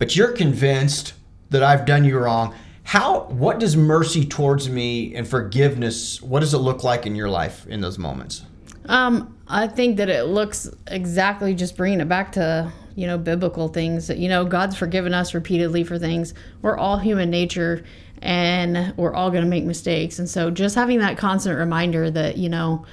But 0.00 0.16
you're 0.16 0.32
convinced 0.32 1.14
that 1.50 1.62
I've 1.62 1.86
done 1.86 2.04
you 2.04 2.18
wrong. 2.18 2.52
How, 2.82 3.26
what 3.26 3.60
does 3.60 3.76
mercy 3.76 4.26
towards 4.26 4.68
me 4.68 5.14
and 5.14 5.28
forgiveness, 5.28 6.20
what 6.20 6.40
does 6.40 6.54
it 6.54 6.58
look 6.58 6.82
like 6.82 7.06
in 7.06 7.14
your 7.14 7.28
life 7.28 7.68
in 7.68 7.80
those 7.80 7.98
moments? 7.98 8.42
Um, 8.86 9.38
I 9.46 9.68
think 9.68 9.96
that 9.98 10.08
it 10.08 10.24
looks 10.24 10.68
exactly 10.88 11.54
just 11.54 11.76
bringing 11.76 12.00
it 12.00 12.08
back 12.08 12.32
to 12.32 12.72
you 12.94 13.06
know, 13.06 13.18
biblical 13.18 13.68
things 13.68 14.06
that, 14.08 14.18
you 14.18 14.28
know, 14.28 14.44
God's 14.44 14.76
forgiven 14.76 15.14
us 15.14 15.34
repeatedly 15.34 15.84
for 15.84 15.98
things. 15.98 16.34
We're 16.62 16.76
all 16.76 16.98
human 16.98 17.30
nature 17.30 17.84
and 18.22 18.94
we're 18.96 19.14
all 19.14 19.30
going 19.30 19.44
to 19.44 19.48
make 19.48 19.64
mistakes. 19.64 20.18
And 20.18 20.28
so 20.28 20.50
just 20.50 20.74
having 20.74 20.98
that 20.98 21.16
constant 21.16 21.58
reminder 21.58 22.10
that, 22.10 22.36
you 22.36 22.48
know, 22.48 22.84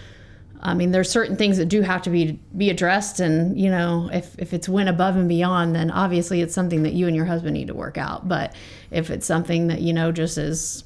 I 0.61 0.73
mean, 0.73 0.91
there's 0.91 1.09
certain 1.09 1.35
things 1.35 1.57
that 1.57 1.65
do 1.65 1.81
have 1.81 2.01
to 2.03 2.09
be 2.09 2.39
be 2.55 2.69
addressed, 2.69 3.19
and 3.19 3.59
you 3.59 3.69
know, 3.69 4.09
if 4.11 4.37
if 4.39 4.53
it's 4.53 4.67
went 4.67 4.89
above 4.89 5.15
and 5.15 5.29
beyond, 5.29 5.75
then 5.75 5.91
obviously 5.91 6.41
it's 6.41 6.53
something 6.53 6.83
that 6.83 6.93
you 6.93 7.05
and 7.05 7.15
your 7.15 7.25
husband 7.25 7.53
need 7.53 7.67
to 7.67 7.75
work 7.75 7.97
out. 7.97 8.27
But 8.27 8.55
if 8.89 9.09
it's 9.11 9.25
something 9.25 9.67
that 9.67 9.81
you 9.81 9.93
know 9.93 10.11
just 10.11 10.37
is 10.37 10.83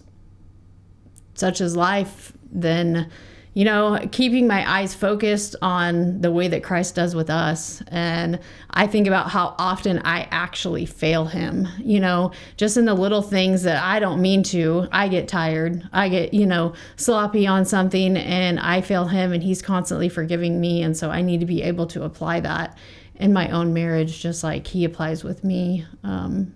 such 1.35 1.61
as 1.61 1.75
life, 1.75 2.33
then 2.51 3.09
you 3.53 3.65
know, 3.65 3.99
keeping 4.11 4.47
my 4.47 4.69
eyes 4.69 4.95
focused 4.95 5.57
on 5.61 6.21
the 6.21 6.31
way 6.31 6.47
that 6.47 6.63
Christ 6.63 6.95
does 6.95 7.13
with 7.13 7.29
us. 7.29 7.83
And 7.87 8.39
I 8.69 8.87
think 8.87 9.07
about 9.07 9.29
how 9.29 9.55
often 9.57 9.99
I 10.05 10.27
actually 10.31 10.85
fail 10.85 11.25
him, 11.25 11.67
you 11.79 11.99
know, 11.99 12.31
just 12.55 12.77
in 12.77 12.85
the 12.85 12.93
little 12.93 13.21
things 13.21 13.63
that 13.63 13.83
I 13.83 13.99
don't 13.99 14.21
mean 14.21 14.43
to. 14.43 14.87
I 14.93 15.09
get 15.09 15.27
tired, 15.27 15.83
I 15.91 16.07
get, 16.07 16.33
you 16.33 16.45
know, 16.45 16.73
sloppy 16.95 17.45
on 17.45 17.65
something 17.65 18.15
and 18.15 18.57
I 18.57 18.79
fail 18.79 19.05
him 19.05 19.33
and 19.33 19.43
he's 19.43 19.61
constantly 19.61 20.07
forgiving 20.07 20.61
me. 20.61 20.81
And 20.81 20.95
so 20.95 21.11
I 21.11 21.21
need 21.21 21.41
to 21.41 21.45
be 21.45 21.61
able 21.61 21.87
to 21.87 22.03
apply 22.03 22.39
that 22.41 22.77
in 23.15 23.33
my 23.33 23.49
own 23.49 23.73
marriage, 23.73 24.21
just 24.21 24.45
like 24.45 24.65
he 24.65 24.85
applies 24.85 25.25
with 25.25 25.43
me 25.43 25.85
um, 26.03 26.55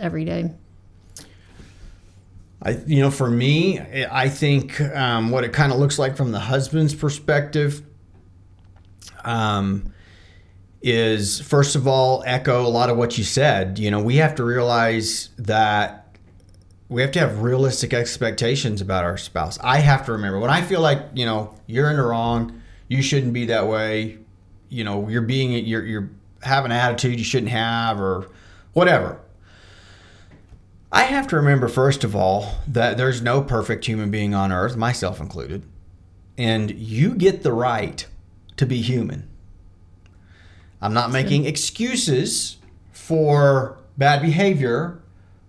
every 0.00 0.24
day. 0.24 0.54
I, 2.62 2.78
you 2.86 3.00
know, 3.00 3.10
for 3.10 3.30
me, 3.30 3.80
I 3.80 4.28
think 4.28 4.80
um, 4.80 5.30
what 5.30 5.44
it 5.44 5.52
kind 5.52 5.72
of 5.72 5.78
looks 5.78 5.98
like 5.98 6.16
from 6.16 6.30
the 6.30 6.40
husband's 6.40 6.94
perspective 6.94 7.82
um, 9.24 9.94
is, 10.82 11.40
first 11.40 11.74
of 11.74 11.86
all, 11.86 12.22
echo 12.26 12.66
a 12.66 12.68
lot 12.68 12.90
of 12.90 12.98
what 12.98 13.16
you 13.16 13.24
said. 13.24 13.78
You 13.78 13.90
know, 13.90 14.02
we 14.02 14.16
have 14.16 14.34
to 14.34 14.44
realize 14.44 15.30
that 15.38 16.18
we 16.90 17.00
have 17.00 17.12
to 17.12 17.18
have 17.20 17.40
realistic 17.40 17.94
expectations 17.94 18.82
about 18.82 19.04
our 19.04 19.16
spouse. 19.16 19.58
I 19.62 19.78
have 19.78 20.04
to 20.06 20.12
remember 20.12 20.38
when 20.38 20.50
I 20.50 20.60
feel 20.60 20.80
like, 20.80 21.00
you 21.14 21.24
know, 21.24 21.54
you're 21.66 21.90
in 21.90 21.96
the 21.96 22.02
wrong, 22.02 22.60
you 22.88 23.00
shouldn't 23.00 23.32
be 23.32 23.46
that 23.46 23.68
way. 23.68 24.18
You 24.68 24.84
know, 24.84 25.08
you're 25.08 25.22
being, 25.22 25.52
you're, 25.64 25.84
you're 25.86 26.10
having 26.42 26.72
an 26.72 26.76
attitude 26.76 27.18
you 27.18 27.24
shouldn't 27.24 27.52
have, 27.52 28.00
or 28.00 28.28
whatever 28.72 29.20
I 30.92 31.04
have 31.04 31.28
to 31.28 31.36
remember, 31.36 31.68
first 31.68 32.02
of 32.02 32.16
all, 32.16 32.54
that 32.66 32.96
there's 32.96 33.22
no 33.22 33.42
perfect 33.42 33.84
human 33.84 34.10
being 34.10 34.34
on 34.34 34.50
earth, 34.50 34.76
myself 34.76 35.20
included. 35.20 35.64
And 36.36 36.70
you 36.72 37.14
get 37.14 37.42
the 37.42 37.52
right 37.52 38.06
to 38.56 38.66
be 38.66 38.80
human. 38.80 39.28
I'm 40.82 40.94
not 40.94 41.12
making 41.12 41.44
excuses 41.44 42.56
for 42.92 43.78
bad 43.98 44.22
behavior, 44.22 45.00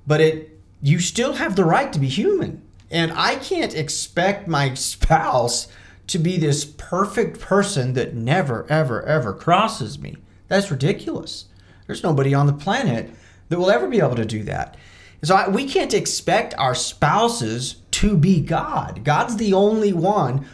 but 0.06 0.22
it 0.22 0.50
you 0.82 1.00
still 1.00 1.34
have 1.34 1.56
the 1.56 1.64
right 1.64 1.94
to 1.94 2.00
be 2.00 2.08
human. 2.08 2.62
And 2.90 3.12
I 3.14 3.36
can't 3.36 3.74
expect 3.74 4.48
my 4.48 4.74
spouse 4.74 5.68
to 6.08 6.20
be 6.20 6.38
this 6.38 6.66
perfect 6.66 7.40
person 7.40 7.94
that 7.94 8.14
never 8.14 8.66
ever 8.70 9.04
ever 9.04 9.34
crosses 9.34 9.98
me. 9.98 10.18
That's 10.50 10.72
ridiculous. 10.72 11.46
There's 11.88 12.04
nobody 12.04 12.34
on 12.34 12.48
the 12.48 12.54
planet 12.54 13.10
that 13.50 13.60
will 13.60 13.72
ever 13.72 13.88
be 13.88 14.00
able 14.00 14.16
to 14.16 14.26
do 14.26 14.44
that. 14.44 14.76
So 15.24 15.36
I, 15.36 15.48
we 15.50 15.66
can't 15.66 15.94
expect 15.94 16.54
our 16.58 16.74
spouses 16.74 17.76
to 17.92 18.18
be 18.18 18.42
God. 18.42 19.04
God's 19.04 19.38
the 19.38 19.54
only 19.54 19.94
one 19.94 20.46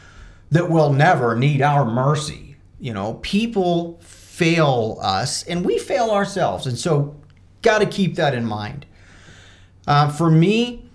that 0.52 0.70
will 0.70 0.92
never 0.92 1.36
need 1.36 1.62
our 1.62 1.86
mercy. 1.86 2.58
You 2.80 2.94
know, 2.94 3.16
people 3.16 4.00
fail 4.02 5.00
us 5.02 5.44
and 5.44 5.66
we 5.66 5.80
fail 5.80 6.12
ourselves. 6.12 6.68
And 6.68 6.78
so, 6.78 7.16
got 7.62 7.80
to 7.80 7.86
keep 7.86 8.16
that 8.16 8.34
in 8.34 8.46
mind. 8.46 8.86
Uh, 9.88 10.10
for 10.10 10.30
me, 10.30 10.90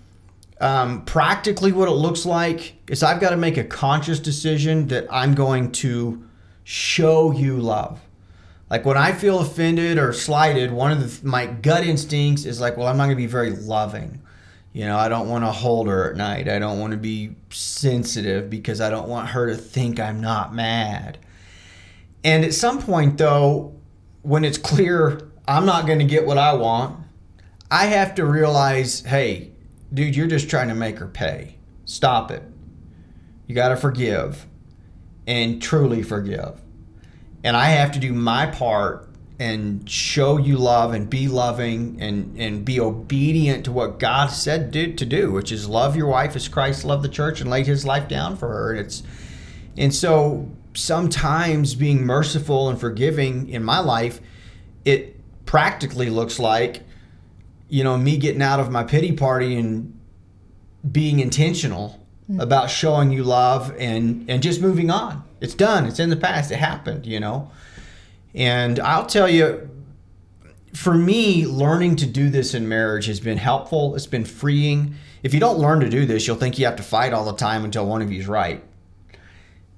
um, 0.61 1.03
practically, 1.03 1.71
what 1.71 1.89
it 1.89 1.93
looks 1.93 2.25
like 2.25 2.75
is 2.87 3.03
I've 3.03 3.19
got 3.19 3.31
to 3.31 3.37
make 3.37 3.57
a 3.57 3.63
conscious 3.63 4.19
decision 4.19 4.87
that 4.87 5.07
I'm 5.11 5.33
going 5.33 5.71
to 5.73 6.23
show 6.63 7.31
you 7.31 7.57
love. 7.57 7.99
Like 8.73 8.85
when 8.85 8.97
I 8.97 9.11
feel 9.11 9.37
offended 9.37 9.99
or 9.99 10.13
slighted, 10.13 10.71
one 10.71 10.91
of 10.91 11.21
the, 11.21 11.27
my 11.27 11.45
gut 11.45 11.83
instincts 11.83 12.43
is 12.43 12.59
like, 12.59 12.75
well, 12.75 12.87
I'm 12.87 12.97
not 12.97 13.03
going 13.03 13.15
to 13.15 13.21
be 13.21 13.27
very 13.27 13.51
loving. 13.51 14.19
You 14.73 14.85
know, 14.85 14.97
I 14.97 15.09
don't 15.09 15.29
want 15.29 15.43
to 15.43 15.51
hold 15.51 15.87
her 15.87 16.09
at 16.09 16.17
night. 16.17 16.49
I 16.49 16.57
don't 16.57 16.79
want 16.79 16.89
to 16.89 16.97
be 16.97 17.35
sensitive 17.51 18.49
because 18.49 18.81
I 18.81 18.89
don't 18.89 19.07
want 19.07 19.29
her 19.29 19.45
to 19.45 19.55
think 19.55 19.99
I'm 19.99 20.21
not 20.21 20.55
mad. 20.55 21.19
And 22.23 22.43
at 22.43 22.55
some 22.55 22.81
point, 22.81 23.19
though, 23.19 23.75
when 24.23 24.43
it's 24.43 24.57
clear 24.57 25.21
I'm 25.47 25.67
not 25.67 25.85
going 25.85 25.99
to 25.99 26.05
get 26.05 26.25
what 26.25 26.39
I 26.39 26.55
want, 26.55 26.97
I 27.69 27.85
have 27.85 28.15
to 28.15 28.25
realize 28.25 29.01
hey, 29.01 29.51
dude, 29.93 30.15
you're 30.15 30.25
just 30.25 30.49
trying 30.49 30.69
to 30.69 30.75
make 30.75 30.97
her 30.97 31.07
pay. 31.07 31.57
Stop 31.85 32.31
it. 32.31 32.41
You 33.45 33.53
got 33.53 33.69
to 33.69 33.75
forgive 33.75 34.47
and 35.27 35.61
truly 35.61 36.01
forgive 36.01 36.62
and 37.43 37.57
I 37.57 37.65
have 37.65 37.91
to 37.93 37.99
do 37.99 38.13
my 38.13 38.45
part 38.45 39.09
and 39.39 39.89
show 39.89 40.37
you 40.37 40.57
love 40.57 40.93
and 40.93 41.09
be 41.09 41.27
loving 41.27 42.01
and, 42.01 42.39
and 42.39 42.63
be 42.63 42.79
obedient 42.79 43.65
to 43.65 43.71
what 43.71 43.99
God 43.99 44.27
said 44.27 44.71
to, 44.73 44.93
to 44.93 45.05
do, 45.05 45.31
which 45.31 45.51
is 45.51 45.67
love 45.67 45.95
your 45.95 46.07
wife 46.07 46.35
as 46.35 46.47
Christ 46.47 46.85
loved 46.85 47.03
the 47.03 47.09
church 47.09 47.41
and 47.41 47.49
laid 47.49 47.65
his 47.65 47.85
life 47.85 48.07
down 48.07 48.37
for 48.37 48.47
her. 48.47 48.71
And 48.71 48.79
it's 48.79 49.03
and 49.75 49.93
so 49.93 50.49
sometimes 50.75 51.75
being 51.75 52.05
merciful 52.05 52.69
and 52.69 52.79
forgiving 52.79 53.49
in 53.49 53.63
my 53.63 53.79
life, 53.79 54.21
it 54.85 55.19
practically 55.45 56.09
looks 56.09 56.39
like, 56.39 56.83
you 57.69 57.83
know, 57.83 57.97
me 57.97 58.17
getting 58.17 58.41
out 58.41 58.59
of 58.59 58.71
my 58.71 58.83
pity 58.83 59.11
party 59.11 59.57
and 59.57 59.99
being 60.89 61.19
intentional 61.19 61.99
mm-hmm. 62.29 62.39
about 62.39 62.69
showing 62.69 63.11
you 63.11 63.23
love 63.23 63.73
and 63.77 64.29
and 64.29 64.43
just 64.43 64.61
moving 64.61 64.91
on 64.91 65.23
it's 65.43 65.53
done. 65.53 65.85
It's 65.85 65.99
in 65.99 66.09
the 66.09 66.15
past. 66.15 66.51
It 66.51 66.55
happened, 66.55 67.05
you 67.05 67.19
know. 67.19 67.51
And 68.33 68.79
I'll 68.79 69.05
tell 69.05 69.27
you, 69.29 69.69
for 70.73 70.93
me, 70.93 71.45
learning 71.45 71.97
to 71.97 72.05
do 72.05 72.29
this 72.29 72.53
in 72.53 72.69
marriage 72.69 73.07
has 73.07 73.19
been 73.19 73.37
helpful. 73.37 73.93
It's 73.93 74.07
been 74.07 74.23
freeing. 74.23 74.95
If 75.21 75.33
you 75.33 75.41
don't 75.41 75.59
learn 75.59 75.81
to 75.81 75.89
do 75.89 76.05
this, 76.05 76.25
you'll 76.25 76.37
think 76.37 76.57
you 76.57 76.65
have 76.65 76.77
to 76.77 76.83
fight 76.83 77.11
all 77.11 77.25
the 77.25 77.35
time 77.35 77.65
until 77.65 77.85
one 77.85 78.01
of 78.01 78.09
you's 78.09 78.25
right. 78.25 78.63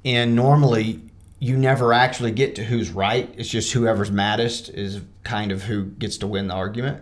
And 0.06 0.36
normally, 0.36 1.01
you 1.39 1.58
never 1.58 1.93
actually 1.93 2.32
get 2.32 2.54
to 2.56 2.63
who's 2.63 2.91
right. 2.91 3.34
It's 3.36 3.49
just 3.49 3.73
whoever's 3.73 4.12
maddest 4.12 4.69
is 4.69 5.01
kind 5.23 5.51
of 5.51 5.63
who 5.63 5.86
gets 5.86 6.17
to 6.19 6.28
win 6.28 6.47
the 6.47 6.54
argument. 6.54 7.01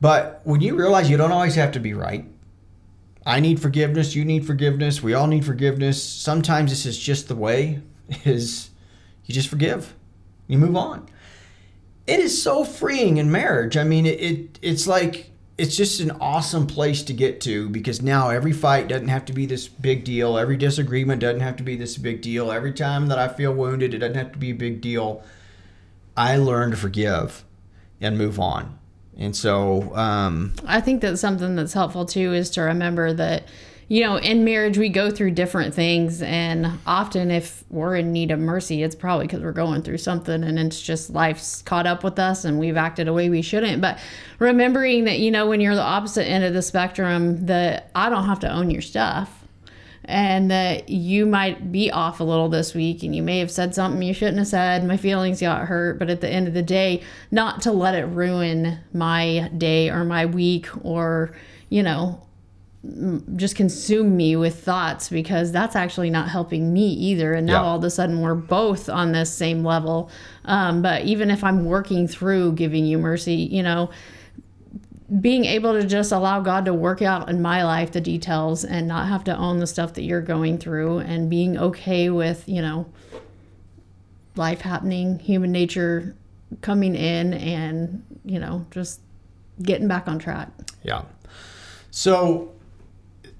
But 0.00 0.40
when 0.42 0.60
you 0.60 0.74
realize 0.74 1.08
you 1.08 1.16
don't 1.16 1.30
always 1.30 1.54
have 1.54 1.70
to 1.72 1.80
be 1.80 1.94
right, 1.94 2.26
I 3.26 3.40
need 3.40 3.60
forgiveness, 3.60 4.14
you 4.14 4.24
need 4.24 4.46
forgiveness, 4.46 5.02
we 5.02 5.14
all 5.14 5.26
need 5.26 5.44
forgiveness. 5.44 6.02
Sometimes 6.02 6.70
this 6.70 6.84
is 6.84 6.98
just 6.98 7.28
the 7.28 7.34
way 7.34 7.80
is 8.24 8.70
you 9.24 9.34
just 9.34 9.48
forgive. 9.48 9.94
You 10.46 10.58
move 10.58 10.76
on. 10.76 11.08
It 12.06 12.20
is 12.20 12.42
so 12.42 12.64
freeing 12.64 13.16
in 13.16 13.30
marriage. 13.30 13.76
I 13.76 13.84
mean, 13.84 14.04
it, 14.04 14.20
it 14.20 14.58
it's 14.60 14.86
like 14.86 15.30
it's 15.56 15.76
just 15.76 16.00
an 16.00 16.10
awesome 16.20 16.66
place 16.66 17.02
to 17.04 17.12
get 17.12 17.40
to 17.42 17.68
because 17.68 18.02
now 18.02 18.28
every 18.28 18.52
fight 18.52 18.88
doesn't 18.88 19.08
have 19.08 19.24
to 19.26 19.32
be 19.32 19.46
this 19.46 19.68
big 19.68 20.04
deal. 20.04 20.36
Every 20.36 20.56
disagreement 20.56 21.20
doesn't 21.20 21.40
have 21.40 21.56
to 21.56 21.62
be 21.62 21.76
this 21.76 21.96
big 21.96 22.20
deal. 22.20 22.50
Every 22.50 22.72
time 22.72 23.06
that 23.06 23.18
I 23.18 23.28
feel 23.28 23.54
wounded, 23.54 23.94
it 23.94 23.98
doesn't 23.98 24.16
have 24.16 24.32
to 24.32 24.38
be 24.38 24.50
a 24.50 24.54
big 24.54 24.80
deal. 24.80 25.22
I 26.16 26.36
learn 26.36 26.72
to 26.72 26.76
forgive 26.76 27.44
and 28.00 28.18
move 28.18 28.38
on. 28.38 28.78
And 29.18 29.34
so, 29.34 29.94
um, 29.94 30.52
I 30.66 30.80
think 30.80 31.00
that 31.02 31.18
something 31.18 31.54
that's 31.56 31.72
helpful 31.72 32.04
too 32.04 32.32
is 32.32 32.50
to 32.50 32.62
remember 32.62 33.12
that, 33.12 33.44
you 33.86 34.02
know, 34.02 34.16
in 34.16 34.44
marriage 34.44 34.78
we 34.78 34.88
go 34.88 35.10
through 35.10 35.32
different 35.32 35.74
things, 35.74 36.22
and 36.22 36.78
often 36.86 37.30
if 37.30 37.64
we're 37.70 37.96
in 37.96 38.12
need 38.12 38.30
of 38.30 38.38
mercy, 38.40 38.82
it's 38.82 38.94
probably 38.94 39.26
because 39.26 39.42
we're 39.42 39.52
going 39.52 39.82
through 39.82 39.98
something, 39.98 40.42
and 40.42 40.58
it's 40.58 40.80
just 40.80 41.10
life's 41.10 41.62
caught 41.62 41.86
up 41.86 42.02
with 42.02 42.18
us, 42.18 42.44
and 42.44 42.58
we've 42.58 42.76
acted 42.76 43.06
a 43.06 43.12
way 43.12 43.28
we 43.28 43.42
shouldn't. 43.42 43.80
But 43.82 43.98
remembering 44.38 45.04
that, 45.04 45.18
you 45.18 45.30
know, 45.30 45.46
when 45.46 45.60
you're 45.60 45.74
the 45.74 45.82
opposite 45.82 46.24
end 46.24 46.44
of 46.44 46.54
the 46.54 46.62
spectrum, 46.62 47.46
that 47.46 47.90
I 47.94 48.08
don't 48.08 48.24
have 48.24 48.40
to 48.40 48.50
own 48.50 48.70
your 48.70 48.82
stuff 48.82 49.43
and 50.06 50.50
that 50.50 50.88
you 50.88 51.26
might 51.26 51.72
be 51.72 51.90
off 51.90 52.20
a 52.20 52.24
little 52.24 52.48
this 52.48 52.74
week 52.74 53.02
and 53.02 53.14
you 53.16 53.22
may 53.22 53.38
have 53.38 53.50
said 53.50 53.74
something 53.74 54.02
you 54.02 54.14
shouldn't 54.14 54.38
have 54.38 54.46
said. 54.46 54.84
My 54.84 54.96
feelings 54.96 55.40
got 55.40 55.66
hurt, 55.66 55.98
but 55.98 56.10
at 56.10 56.20
the 56.20 56.28
end 56.28 56.46
of 56.48 56.54
the 56.54 56.62
day, 56.62 57.02
not 57.30 57.62
to 57.62 57.72
let 57.72 57.94
it 57.94 58.04
ruin 58.04 58.78
my 58.92 59.50
day 59.56 59.90
or 59.90 60.04
my 60.04 60.26
week 60.26 60.68
or, 60.84 61.34
you 61.70 61.82
know, 61.82 62.20
just 63.36 63.56
consume 63.56 64.14
me 64.14 64.36
with 64.36 64.62
thoughts 64.62 65.08
because 65.08 65.50
that's 65.50 65.74
actually 65.74 66.10
not 66.10 66.28
helping 66.28 66.70
me 66.70 66.86
either. 66.88 67.32
And 67.32 67.46
now 67.46 67.62
Yeah. 67.62 67.68
all 67.68 67.78
of 67.78 67.84
a 67.84 67.88
sudden 67.90 68.20
we're 68.20 68.34
both 68.34 68.90
on 68.90 69.12
this 69.12 69.32
same 69.32 69.64
level. 69.64 70.10
Um, 70.44 70.82
but 70.82 71.04
even 71.04 71.30
if 71.30 71.42
I'm 71.42 71.64
working 71.64 72.06
through 72.06 72.52
giving 72.52 72.84
you 72.84 72.98
mercy, 72.98 73.36
you 73.36 73.62
know, 73.62 73.88
being 75.20 75.44
able 75.44 75.74
to 75.74 75.86
just 75.86 76.12
allow 76.12 76.40
God 76.40 76.64
to 76.64 76.74
work 76.74 77.02
out 77.02 77.28
in 77.28 77.42
my 77.42 77.62
life 77.64 77.92
the 77.92 78.00
details 78.00 78.64
and 78.64 78.88
not 78.88 79.08
have 79.08 79.24
to 79.24 79.36
own 79.36 79.58
the 79.58 79.66
stuff 79.66 79.94
that 79.94 80.02
you're 80.02 80.22
going 80.22 80.58
through 80.58 81.00
and 81.00 81.28
being 81.28 81.58
okay 81.58 82.08
with, 82.08 82.48
you 82.48 82.62
know, 82.62 82.86
life 84.34 84.62
happening, 84.62 85.18
human 85.18 85.52
nature 85.52 86.16
coming 86.62 86.94
in 86.94 87.34
and, 87.34 88.02
you 88.24 88.38
know, 88.38 88.66
just 88.70 89.00
getting 89.62 89.88
back 89.88 90.08
on 90.08 90.18
track. 90.18 90.48
yeah. 90.82 91.02
So 91.90 92.52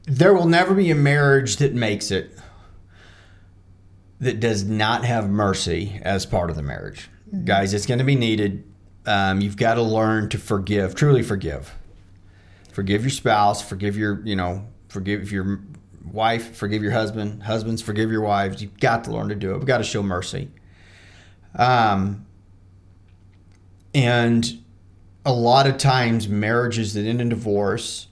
there 0.05 0.33
will 0.33 0.47
never 0.47 0.75
be 0.75 0.91
a 0.91 0.95
marriage 0.95 1.57
that 1.57 1.75
makes 1.75 2.11
it 2.11 2.39
that 4.21 4.39
does 4.39 4.65
not 4.65 5.05
have 5.05 5.29
mercy 5.29 5.99
as 6.03 6.25
part 6.25 6.51
of 6.51 6.57
the 6.57 6.63
marriage. 6.63 7.11
Mm-hmm. 7.29 7.47
Guys, 7.47 7.75
it's 7.75 7.87
going 7.87 7.99
to 7.99 8.05
be 8.05 8.15
needed. 8.15 8.65
Um, 9.07 9.41
you've 9.41 9.57
got 9.57 9.75
to 9.75 9.83
learn 9.83 10.29
to 10.31 10.39
forgive, 10.39 10.95
truly 10.95 11.23
forgive. 11.23 11.75
Forgive 12.73 13.03
your 13.03 13.11
spouse, 13.11 13.63
forgive 13.63 13.97
your, 13.97 14.21
you 14.25 14.35
know, 14.35 14.67
forgive 14.89 15.31
your 15.31 15.61
wife, 16.11 16.57
forgive 16.57 16.83
your 16.83 16.93
husband, 16.93 17.43
husbands, 17.43 17.83
forgive 17.83 18.11
your 18.11 18.23
wives. 18.23 18.63
You've 18.63 18.79
got 18.81 19.05
to 19.05 19.13
learn 19.13 19.29
to 19.29 19.35
do 19.35 19.53
it. 19.53 19.59
We've 19.59 19.67
got 19.67 19.79
to 19.79 19.85
show 19.85 20.03
mercy. 20.03 20.51
Um, 21.55 22.27
and 23.95 24.59
a 25.25 25.33
lot 25.33 25.67
of 25.67 25.79
times, 25.79 26.29
marriages 26.29 26.95
that 26.95 27.07
end 27.07 27.21
in 27.21 27.29
divorce 27.29 28.09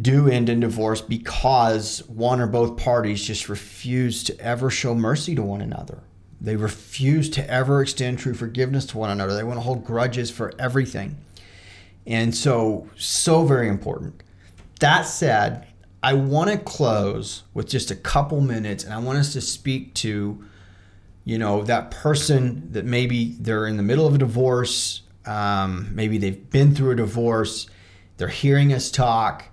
do 0.00 0.28
end 0.28 0.48
in 0.48 0.60
divorce 0.60 1.02
because 1.02 2.02
one 2.08 2.40
or 2.40 2.46
both 2.46 2.78
parties 2.78 3.22
just 3.22 3.48
refuse 3.48 4.24
to 4.24 4.40
ever 4.40 4.70
show 4.70 4.94
mercy 4.94 5.34
to 5.34 5.42
one 5.42 5.60
another. 5.60 6.02
They 6.42 6.56
refuse 6.56 7.30
to 7.30 7.48
ever 7.48 7.80
extend 7.80 8.18
true 8.18 8.34
forgiveness 8.34 8.84
to 8.86 8.98
one 8.98 9.10
another. 9.10 9.34
They 9.34 9.44
want 9.44 9.58
to 9.58 9.62
hold 9.62 9.84
grudges 9.84 10.28
for 10.28 10.52
everything. 10.58 11.16
And 12.04 12.34
so, 12.34 12.88
so 12.96 13.44
very 13.44 13.68
important. 13.68 14.24
That 14.80 15.02
said, 15.02 15.68
I 16.02 16.14
want 16.14 16.50
to 16.50 16.58
close 16.58 17.44
with 17.54 17.68
just 17.68 17.92
a 17.92 17.94
couple 17.94 18.40
minutes 18.40 18.82
and 18.82 18.92
I 18.92 18.98
want 18.98 19.18
us 19.18 19.32
to 19.34 19.40
speak 19.40 19.94
to, 19.94 20.44
you 21.24 21.38
know, 21.38 21.62
that 21.62 21.92
person 21.92 22.72
that 22.72 22.84
maybe 22.84 23.36
they're 23.38 23.68
in 23.68 23.76
the 23.76 23.84
middle 23.84 24.08
of 24.08 24.16
a 24.16 24.18
divorce, 24.18 25.02
um, 25.24 25.94
maybe 25.94 26.18
they've 26.18 26.50
been 26.50 26.74
through 26.74 26.90
a 26.90 26.96
divorce, 26.96 27.68
they're 28.16 28.26
hearing 28.26 28.72
us 28.72 28.90
talk, 28.90 29.44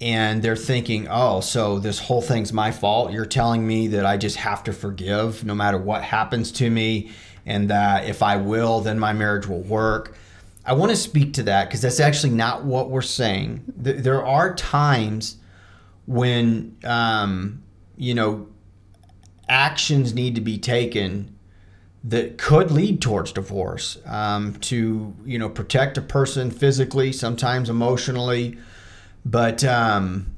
and 0.00 0.42
they're 0.42 0.56
thinking, 0.56 1.06
oh, 1.10 1.40
so 1.40 1.78
this 1.78 1.98
whole 1.98 2.22
thing's 2.22 2.52
my 2.52 2.70
fault. 2.70 3.12
You're 3.12 3.26
telling 3.26 3.66
me 3.66 3.88
that 3.88 4.06
I 4.06 4.16
just 4.16 4.36
have 4.36 4.64
to 4.64 4.72
forgive 4.72 5.44
no 5.44 5.54
matter 5.54 5.78
what 5.78 6.02
happens 6.02 6.50
to 6.52 6.70
me, 6.70 7.10
and 7.44 7.68
that 7.70 8.04
if 8.06 8.22
I 8.22 8.36
will, 8.36 8.80
then 8.80 8.98
my 8.98 9.12
marriage 9.12 9.46
will 9.46 9.62
work. 9.62 10.16
I 10.64 10.72
want 10.74 10.90
to 10.90 10.96
speak 10.96 11.34
to 11.34 11.42
that 11.44 11.68
because 11.68 11.82
that's 11.82 12.00
actually 12.00 12.32
not 12.32 12.64
what 12.64 12.90
we're 12.90 13.02
saying. 13.02 13.64
Th- 13.82 13.96
There 14.02 14.24
are 14.24 14.54
times 14.54 15.36
when, 16.06 16.76
um, 16.84 17.62
you 17.96 18.14
know, 18.14 18.46
actions 19.48 20.14
need 20.14 20.34
to 20.36 20.40
be 20.40 20.58
taken 20.58 21.36
that 22.04 22.38
could 22.38 22.70
lead 22.70 23.02
towards 23.02 23.32
divorce 23.32 23.98
um, 24.06 24.54
to 24.54 25.14
you 25.24 25.38
know 25.38 25.48
protect 25.50 25.98
a 25.98 26.02
person 26.02 26.50
physically 26.50 27.12
sometimes 27.12 27.68
emotionally 27.68 28.56
but 29.24 29.64
um, 29.64 30.34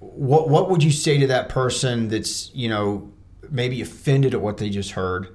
what 0.00 0.48
what 0.48 0.70
would 0.70 0.82
you 0.82 0.90
say 0.90 1.18
to 1.18 1.26
that 1.28 1.48
person 1.48 2.08
that's 2.08 2.50
you 2.54 2.68
know 2.68 3.12
maybe 3.50 3.80
offended 3.80 4.34
at 4.34 4.40
what 4.40 4.58
they 4.58 4.70
just 4.70 4.92
heard? 4.92 5.28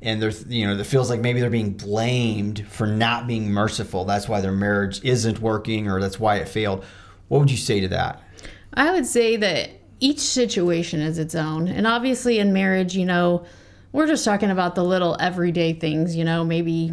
And 0.00 0.22
they're 0.22 0.30
you 0.48 0.66
know 0.66 0.76
that 0.76 0.84
feels 0.84 1.10
like 1.10 1.20
maybe 1.20 1.40
they're 1.40 1.50
being 1.50 1.72
blamed 1.72 2.66
for 2.68 2.86
not 2.86 3.26
being 3.26 3.50
merciful. 3.50 4.04
That's 4.04 4.28
why 4.28 4.40
their 4.40 4.52
marriage 4.52 5.04
isn't 5.04 5.40
working 5.40 5.88
or 5.88 6.00
that's 6.00 6.20
why 6.20 6.36
it 6.36 6.48
failed. 6.48 6.84
What 7.28 7.40
would 7.40 7.50
you 7.50 7.56
say 7.56 7.80
to 7.80 7.88
that? 7.88 8.22
I 8.74 8.92
would 8.92 9.06
say 9.06 9.36
that 9.36 9.70
each 10.00 10.20
situation 10.20 11.00
is 11.00 11.18
its 11.18 11.34
own. 11.34 11.68
And 11.68 11.86
obviously, 11.86 12.38
in 12.38 12.52
marriage, 12.52 12.94
you 12.94 13.04
know, 13.04 13.44
we're 13.92 14.06
just 14.06 14.24
talking 14.24 14.50
about 14.50 14.74
the 14.74 14.84
little 14.84 15.16
everyday 15.18 15.72
things, 15.72 16.14
you 16.14 16.24
know, 16.24 16.44
maybe 16.44 16.92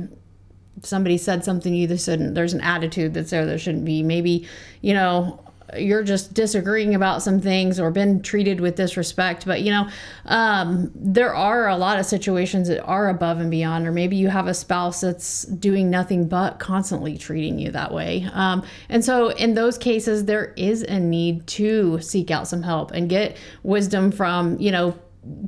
somebody 0.84 1.18
said 1.18 1.44
something 1.44 1.74
you 1.74 1.88
that 1.88 2.02
shouldn't, 2.02 2.36
there's 2.36 2.54
an 2.54 2.62
attitude 2.62 3.14
that's 3.14 3.32
there 3.32 3.46
that 3.46 3.60
shouldn't 3.60 3.86
be. 3.86 4.04
Maybe, 4.04 4.48
you 4.82 4.94
know, 4.94 5.40
you're 5.78 6.04
just 6.04 6.34
disagreeing 6.34 6.96
about 6.96 7.22
some 7.22 7.42
things 7.42 7.80
or 7.80 7.92
been 7.92 8.22
treated 8.22 8.60
with 8.60 8.76
disrespect. 8.76 9.46
But, 9.46 9.62
you 9.62 9.72
know, 9.72 9.90
um, 10.26 10.92
there 10.94 11.34
are 11.34 11.68
a 11.68 11.76
lot 11.76 12.00
of 12.00 12.06
situations 12.06 12.68
that 12.68 12.84
are 12.84 13.10
above 13.10 13.40
and 13.40 13.50
beyond, 13.50 13.88
or 13.88 13.92
maybe 13.92 14.16
you 14.16 14.30
have 14.30 14.48
a 14.48 14.54
spouse 14.54 15.02
that's 15.02 15.44
doing 15.44 15.90
nothing 15.90 16.28
but 16.28 16.60
constantly 16.60 17.18
treating 17.18 17.60
you 17.60 17.72
that 17.72 17.92
way. 17.92 18.28
Um, 18.34 18.64
and 18.90 19.04
so, 19.04 19.30
in 19.30 19.56
those 19.56 19.78
cases, 19.78 20.26
there 20.26 20.54
is 20.56 20.84
a 20.84 21.00
need 21.00 21.48
to 21.48 22.00
seek 22.00 22.32
out 22.32 22.48
some 22.48 22.64
help 22.64 22.92
and 22.92 23.10
get 23.10 23.38
wisdom 23.64 24.12
from, 24.12 24.60
you 24.60 24.72
know, 24.72 24.98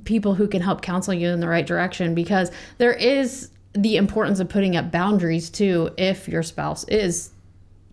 people 0.06 0.34
who 0.34 0.48
can 0.48 0.62
help 0.62 0.82
counsel 0.82 1.14
you 1.14 1.30
in 1.30 1.40
the 1.40 1.48
right 1.48 1.68
direction 1.68 2.16
because 2.16 2.52
there 2.80 2.94
is 2.94 3.52
the 3.82 3.98
importance 3.98 4.40
of 4.40 4.50
putting 4.50 4.76
up 4.76 4.92
boundaries 4.92 5.50
too 5.50 5.90
if 5.98 6.28
your 6.28 6.44
spouse 6.44 6.84
is 6.86 7.32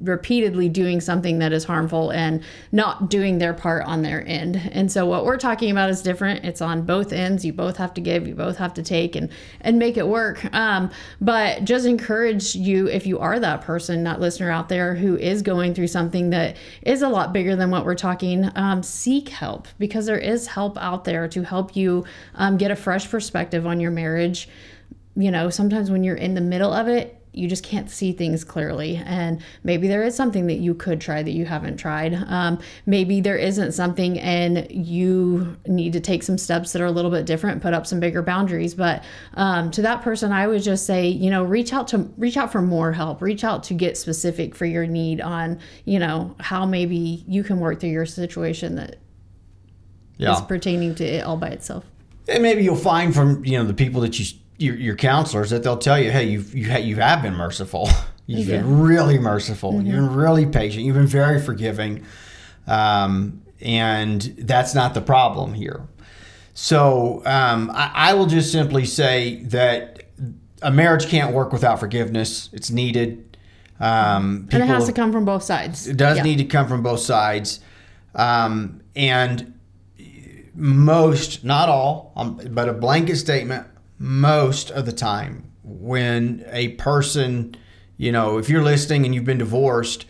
repeatedly 0.00 0.68
doing 0.68 1.00
something 1.00 1.38
that 1.38 1.52
is 1.52 1.64
harmful 1.64 2.10
and 2.10 2.42
not 2.72 3.08
doing 3.08 3.38
their 3.38 3.54
part 3.54 3.84
on 3.84 4.02
their 4.02 4.26
end. 4.26 4.56
And 4.72 4.90
so 4.90 5.06
what 5.06 5.24
we're 5.24 5.38
talking 5.38 5.70
about 5.70 5.88
is 5.88 6.02
different. 6.02 6.44
It's 6.44 6.60
on 6.60 6.82
both 6.82 7.12
ends. 7.12 7.44
You 7.44 7.52
both 7.52 7.76
have 7.76 7.94
to 7.94 8.00
give, 8.00 8.26
you 8.26 8.34
both 8.34 8.56
have 8.56 8.74
to 8.74 8.82
take 8.82 9.14
and 9.14 9.30
and 9.60 9.78
make 9.78 9.96
it 9.96 10.06
work. 10.06 10.44
Um, 10.52 10.90
but 11.20 11.64
just 11.64 11.86
encourage 11.86 12.54
you 12.54 12.88
if 12.88 13.06
you 13.06 13.18
are 13.20 13.38
that 13.38 13.62
person, 13.62 14.02
that 14.04 14.20
listener 14.20 14.50
out 14.50 14.68
there 14.68 14.94
who 14.94 15.16
is 15.16 15.42
going 15.42 15.74
through 15.74 15.88
something 15.88 16.30
that 16.30 16.56
is 16.82 17.02
a 17.02 17.08
lot 17.08 17.32
bigger 17.32 17.54
than 17.54 17.70
what 17.70 17.84
we're 17.84 17.94
talking, 17.94 18.50
um, 18.56 18.82
seek 18.82 19.28
help 19.28 19.68
because 19.78 20.06
there 20.06 20.18
is 20.18 20.48
help 20.48 20.76
out 20.78 21.04
there 21.04 21.28
to 21.28 21.42
help 21.42 21.76
you 21.76 22.04
um, 22.34 22.56
get 22.56 22.70
a 22.70 22.76
fresh 22.76 23.08
perspective 23.08 23.66
on 23.66 23.78
your 23.80 23.90
marriage 23.90 24.48
you 25.16 25.30
know, 25.30 25.50
sometimes 25.50 25.90
when 25.90 26.04
you're 26.04 26.16
in 26.16 26.34
the 26.34 26.40
middle 26.40 26.72
of 26.72 26.88
it, 26.88 27.20
you 27.34 27.48
just 27.48 27.64
can't 27.64 27.90
see 27.90 28.12
things 28.12 28.44
clearly. 28.44 28.96
And 29.04 29.42
maybe 29.64 29.88
there 29.88 30.04
is 30.04 30.14
something 30.14 30.46
that 30.46 30.58
you 30.58 30.72
could 30.72 31.00
try 31.00 31.22
that 31.22 31.32
you 31.32 31.44
haven't 31.44 31.76
tried. 31.76 32.14
Um, 32.14 32.60
maybe 32.86 33.20
there 33.20 33.36
isn't 33.36 33.72
something 33.72 34.18
and 34.20 34.66
you 34.70 35.56
need 35.66 35.92
to 35.94 36.00
take 36.00 36.22
some 36.22 36.38
steps 36.38 36.72
that 36.72 36.80
are 36.80 36.86
a 36.86 36.92
little 36.92 37.10
bit 37.10 37.26
different, 37.26 37.60
put 37.60 37.74
up 37.74 37.86
some 37.86 37.98
bigger 37.98 38.22
boundaries. 38.22 38.74
But 38.74 39.02
um, 39.34 39.72
to 39.72 39.82
that 39.82 40.02
person, 40.02 40.30
I 40.30 40.46
would 40.46 40.62
just 40.62 40.86
say, 40.86 41.08
you 41.08 41.28
know, 41.28 41.42
reach 41.42 41.72
out 41.72 41.88
to 41.88 42.08
reach 42.16 42.36
out 42.36 42.52
for 42.52 42.62
more 42.62 42.92
help, 42.92 43.20
reach 43.20 43.42
out 43.42 43.64
to 43.64 43.74
get 43.74 43.96
specific 43.96 44.54
for 44.54 44.66
your 44.66 44.86
need 44.86 45.20
on, 45.20 45.58
you 45.84 45.98
know, 45.98 46.36
how 46.38 46.64
maybe 46.64 47.24
you 47.26 47.42
can 47.42 47.58
work 47.58 47.80
through 47.80 47.90
your 47.90 48.06
situation 48.06 48.76
that 48.76 48.90
is 48.90 48.98
yeah 50.18 50.40
pertaining 50.42 50.94
to 50.94 51.04
it 51.04 51.24
all 51.24 51.36
by 51.36 51.48
itself. 51.48 51.84
And 52.28 52.42
maybe 52.42 52.62
you'll 52.62 52.76
find 52.76 53.12
from 53.12 53.44
you 53.44 53.58
know 53.58 53.64
the 53.64 53.74
people 53.74 54.00
that 54.02 54.20
you 54.20 54.24
your, 54.58 54.76
your 54.76 54.96
counselors 54.96 55.50
that 55.50 55.62
they'll 55.62 55.76
tell 55.76 55.98
you, 55.98 56.10
hey, 56.10 56.24
you've 56.24 56.54
you, 56.54 56.70
ha- 56.70 56.78
you 56.78 56.96
have 56.96 57.22
been 57.22 57.34
merciful. 57.34 57.88
You've 58.26 58.48
Yeah. 58.48 58.58
been 58.62 58.80
really 58.80 59.18
merciful. 59.18 59.74
You've 59.82 59.96
been 59.96 60.14
really 60.14 60.46
patient. 60.46 60.84
You've 60.86 60.96
been 60.96 61.06
very 61.06 61.42
forgiving, 61.42 62.04
um, 62.66 63.42
and 63.60 64.22
that's 64.38 64.74
not 64.74 64.94
the 64.94 65.02
problem 65.02 65.52
here. 65.52 65.82
So 66.54 67.20
um, 67.26 67.70
I, 67.74 67.90
I 67.94 68.14
will 68.14 68.24
just 68.24 68.50
simply 68.50 68.86
say 68.86 69.42
that 69.44 70.04
a 70.62 70.70
marriage 70.70 71.08
can't 71.08 71.34
work 71.34 71.52
without 71.52 71.78
forgiveness. 71.80 72.48
It's 72.54 72.70
needed. 72.70 73.36
Um, 73.78 74.48
and 74.52 74.62
it 74.62 74.66
has 74.68 74.86
to 74.86 74.92
come 74.92 75.12
from 75.12 75.26
both 75.26 75.42
sides. 75.42 75.86
it 75.86 75.98
does 75.98 76.16
Yeah. 76.16 76.22
need 76.22 76.38
to 76.38 76.44
come 76.44 76.66
from 76.66 76.82
both 76.82 77.00
sides. 77.00 77.60
Um, 78.14 78.80
and 78.96 79.52
most, 80.54 81.44
not 81.44 81.68
all, 81.68 82.12
um, 82.16 82.40
but 82.52 82.68
a 82.68 82.72
blanket 82.72 83.16
statement, 83.16 83.66
most 84.04 84.70
of 84.70 84.84
the 84.84 84.92
time, 84.92 85.50
when 85.62 86.44
a 86.50 86.68
person, 86.68 87.56
you 87.96 88.12
know, 88.12 88.36
if 88.36 88.50
you're 88.50 88.62
listening 88.62 89.06
and 89.06 89.14
you've 89.14 89.24
been 89.24 89.38
divorced 89.38 90.04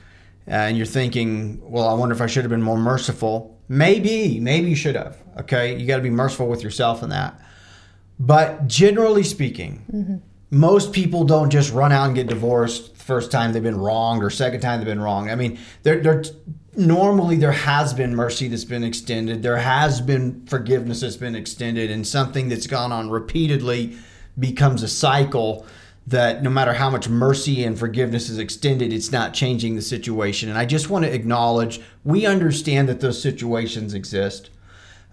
and 0.48 0.76
you're 0.76 0.85
thinking, 0.85 1.61
well, 1.62 1.87
I 1.87 1.94
wonder 1.94 2.12
if 2.12 2.20
I 2.20 2.26
should 2.26 2.42
have 2.42 2.50
been 2.50 2.61
more 2.61 2.76
merciful. 2.76 3.57
Maybe, 3.68 4.40
maybe 4.40 4.68
you 4.68 4.74
should 4.74 4.96
have. 4.96 5.16
Okay. 5.38 5.78
You 5.78 5.87
got 5.87 5.98
to 5.98 6.02
be 6.02 6.11
merciful 6.11 6.48
with 6.48 6.64
yourself 6.64 7.04
in 7.04 7.11
that. 7.11 7.40
But 8.18 8.66
generally 8.66 9.22
speaking, 9.22 9.85
mm-hmm. 9.92 10.16
most 10.50 10.92
people 10.92 11.22
don't 11.22 11.50
just 11.50 11.72
run 11.72 11.92
out 11.92 12.07
and 12.07 12.16
get 12.16 12.26
divorced 12.26 12.94
the 12.94 13.04
first 13.04 13.30
time 13.30 13.52
they've 13.52 13.62
been 13.62 13.78
wronged 13.78 14.24
or 14.24 14.30
second 14.30 14.61
time 14.61 14.80
they've 14.80 14.87
been 14.87 15.00
wronged. 15.00 15.30
I 15.30 15.37
mean, 15.37 15.57
there, 15.85 16.00
there 16.00 16.24
normally 16.76 17.37
there 17.37 17.52
has 17.52 17.94
been 17.94 18.14
mercy 18.14 18.48
that's 18.48 18.64
been 18.64 18.84
extended. 18.84 19.42
There 19.42 19.58
has 19.58 20.00
been 20.00 20.44
forgiveness 20.46 21.00
that's 21.00 21.16
been 21.16 21.34
extended, 21.34 21.90
and 21.90 22.06
something 22.06 22.48
that's 22.48 22.66
gone 22.66 22.92
on 22.92 23.10
repeatedly 23.10 23.96
becomes 24.38 24.82
a 24.82 24.88
cycle 24.88 25.66
that 26.06 26.42
no 26.42 26.50
matter 26.50 26.74
how 26.74 26.90
much 26.90 27.08
mercy 27.08 27.64
and 27.64 27.78
forgiveness 27.78 28.28
is 28.28 28.38
extended, 28.38 28.92
it's 28.92 29.10
not 29.10 29.32
changing 29.32 29.74
the 29.74 29.82
situation. 29.82 30.50
And 30.50 30.58
I 30.58 30.66
just 30.66 30.90
want 30.90 31.04
to 31.04 31.14
acknowledge 31.14 31.80
we 32.04 32.26
understand 32.26 32.88
that 32.88 33.00
those 33.00 33.20
situations 33.22 33.94
exist 33.94 34.50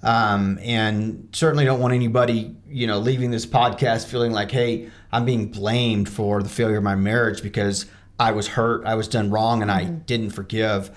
um, 0.04 0.60
and 0.62 1.30
certainly 1.32 1.65
don't 1.65 1.80
want 1.80 1.93
anybody 1.93 2.56
you 2.67 2.88
know 2.88 3.00
leaving 3.00 3.32
this 3.32 3.45
podcast 3.45 4.06
feeling 4.08 4.32
like 4.32 4.52
hey 4.52 4.89
i'm 5.12 5.26
being 5.26 5.52
blamed 5.52 6.10
for 6.10 6.41
the 6.41 6.50
failure 6.50 6.78
of 6.78 6.84
my 6.84 6.95
marriage 6.95 7.43
because 7.43 7.86
i 8.19 8.32
was 8.32 8.47
hurt 8.47 8.86
i 8.86 8.95
was 8.95 9.08
done 9.08 9.30
wrong 9.30 9.62
and 9.62 9.71
i 9.71 9.84
didn't 9.84 10.32
forgive 10.32 10.89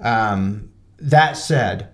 um, 0.00 0.70
that 0.98 1.36
said 1.36 1.92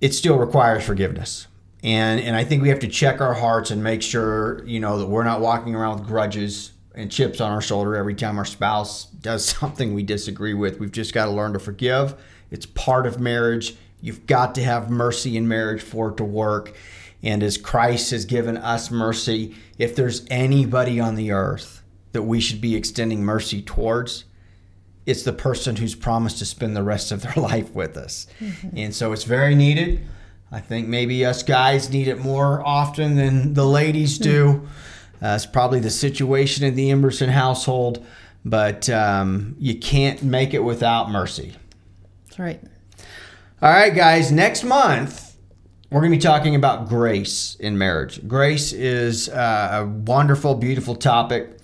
it 0.00 0.12
still 0.12 0.38
requires 0.38 0.84
forgiveness. 0.84 1.46
And 1.84 2.20
and 2.20 2.36
i 2.36 2.44
think 2.44 2.62
we 2.62 2.68
have 2.68 2.78
to 2.80 2.88
check 2.88 3.20
our 3.20 3.34
hearts 3.34 3.72
and 3.72 3.82
make 3.82 4.02
sure 4.02 4.64
you 4.64 4.78
know 4.78 4.98
that 4.98 5.06
we're 5.06 5.24
not 5.24 5.40
walking 5.40 5.74
around 5.74 5.98
with 5.98 6.06
grudges 6.06 6.72
and 6.94 7.10
chips 7.10 7.40
on 7.40 7.50
our 7.50 7.60
shoulder 7.60 7.96
every 7.96 8.14
time 8.14 8.38
our 8.38 8.44
spouse 8.44 9.06
does 9.06 9.44
something 9.58 9.94
we 9.94 10.02
disagree 10.02 10.54
with. 10.54 10.78
We've 10.78 10.92
just 10.92 11.14
got 11.14 11.24
to 11.24 11.30
learn 11.32 11.54
to 11.54 11.58
forgive. 11.58 12.14
It's 12.50 12.66
part 12.66 13.06
of 13.06 13.18
marriage. 13.18 13.76
You've 14.00 14.26
got 14.26 14.54
to 14.56 14.62
have 14.62 14.90
mercy 14.90 15.36
in 15.36 15.48
marriage 15.48 15.80
for 15.80 16.10
it 16.10 16.16
to 16.18 16.24
work. 16.24 16.74
And 17.22 17.42
as 17.42 17.56
christ 17.56 18.10
has 18.10 18.24
given 18.24 18.56
us 18.56 18.90
mercy 18.90 19.54
if 19.78 19.94
there's 19.96 20.26
anybody 20.28 21.00
on 21.00 21.14
the 21.14 21.30
earth 21.32 21.82
that 22.12 22.22
we 22.22 22.40
should 22.40 22.60
be 22.60 22.74
extending 22.74 23.24
mercy 23.24 23.62
towards 23.62 24.24
it's 25.06 25.22
the 25.22 25.32
person 25.32 25.76
who's 25.76 25.94
promised 25.94 26.38
to 26.38 26.44
spend 26.44 26.76
the 26.76 26.82
rest 26.82 27.12
of 27.12 27.22
their 27.22 27.34
life 27.36 27.72
with 27.74 27.96
us. 27.96 28.26
And 28.76 28.94
so 28.94 29.12
it's 29.12 29.24
very 29.24 29.54
needed. 29.54 30.06
I 30.50 30.60
think 30.60 30.86
maybe 30.86 31.24
us 31.24 31.42
guys 31.42 31.90
need 31.90 32.08
it 32.08 32.18
more 32.18 32.64
often 32.66 33.16
than 33.16 33.54
the 33.54 33.66
ladies 33.66 34.18
do. 34.18 34.68
Uh, 35.22 35.34
it's 35.36 35.46
probably 35.46 35.80
the 35.80 35.90
situation 35.90 36.64
in 36.64 36.74
the 36.74 36.90
Emerson 36.90 37.30
household, 37.30 38.04
but 38.44 38.90
um, 38.90 39.56
you 39.58 39.78
can't 39.78 40.22
make 40.22 40.52
it 40.52 40.58
without 40.58 41.10
mercy. 41.10 41.54
That's 42.24 42.38
right. 42.38 42.60
All 43.62 43.70
right, 43.70 43.94
guys, 43.94 44.30
next 44.30 44.64
month 44.64 45.36
we're 45.92 46.00
going 46.00 46.10
to 46.10 46.16
be 46.16 46.22
talking 46.22 46.54
about 46.54 46.88
grace 46.88 47.54
in 47.60 47.76
marriage. 47.76 48.26
Grace 48.26 48.72
is 48.72 49.28
uh, 49.28 49.82
a 49.82 49.86
wonderful, 49.86 50.54
beautiful 50.54 50.94
topic. 50.96 51.58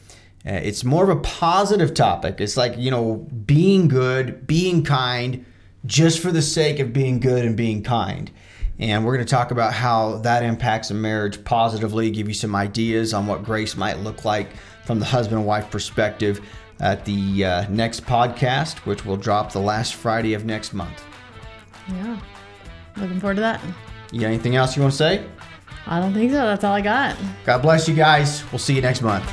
Uh, 0.49 0.53
it's 0.53 0.83
more 0.83 1.05
of 1.05 1.11
a 1.11 1.21
positive 1.21 1.93
topic. 1.93 2.41
It's 2.41 2.57
like, 2.57 2.79
you 2.79 2.91
know, 2.91 3.17
being 3.45 3.87
good, 3.87 4.47
being 4.47 4.83
kind, 4.83 5.45
just 5.85 6.21
for 6.21 6.33
the 6.33 6.41
sake 6.41 6.79
of 6.79 6.93
being 6.93 7.21
good 7.21 7.45
and 7.45 7.57
being 7.57 7.83
kind. 7.83 8.31
And 8.79 9.05
we're 9.05 9.15
going 9.15 9.27
to 9.27 9.31
talk 9.31 9.51
about 9.51 9.75
how 9.75 10.19
that 10.19 10.43
impacts 10.43 10.91
a 10.91 10.95
marriage 10.95 11.45
positively, 11.45 12.11
give 12.11 12.29
you 12.29 12.35
some 12.35 12.55
ideas 12.55 13.13
on 13.13 13.27
what 13.27 13.45
grace 13.45 13.77
might 13.77 13.99
look 13.99 14.25
like 14.25 14.49
from 14.85 15.01
the 15.01 15.05
husband 15.05 15.39
and 15.39 15.47
wife 15.47 15.71
perspective 15.71 16.41
at 16.81 17.05
the 17.05 17.45
uh, 17.45 17.69
next 17.69 18.07
podcast, 18.07 18.79
which 18.87 19.05
will 19.05 19.17
drop 19.17 19.53
the 19.53 19.59
last 19.59 19.97
Friday 19.97 20.33
of 20.33 20.47
next 20.47 20.73
month. 20.73 21.05
Yeah. 21.89 22.19
Looking 22.97 23.21
forward 23.21 23.35
to 23.35 23.41
that. 23.43 23.61
You 24.13 24.21
got 24.21 24.29
anything 24.29 24.57
else 24.57 24.77
you 24.77 24.83
want 24.83 24.93
to 24.93 24.99
say? 24.99 25.27
I 25.87 26.01
don't 26.01 26.15
think 26.15 26.31
so. 26.31 26.47
That's 26.47 26.65
all 26.65 26.75
I 26.75 26.81
got. 26.81 27.17
God 27.45 27.63
bless 27.63 27.89
you 27.89 27.95
guys. 27.95 28.45
We'll 28.53 28.59
see 28.59 28.75
you 28.75 28.83
next 28.83 29.03
month. 29.03 29.29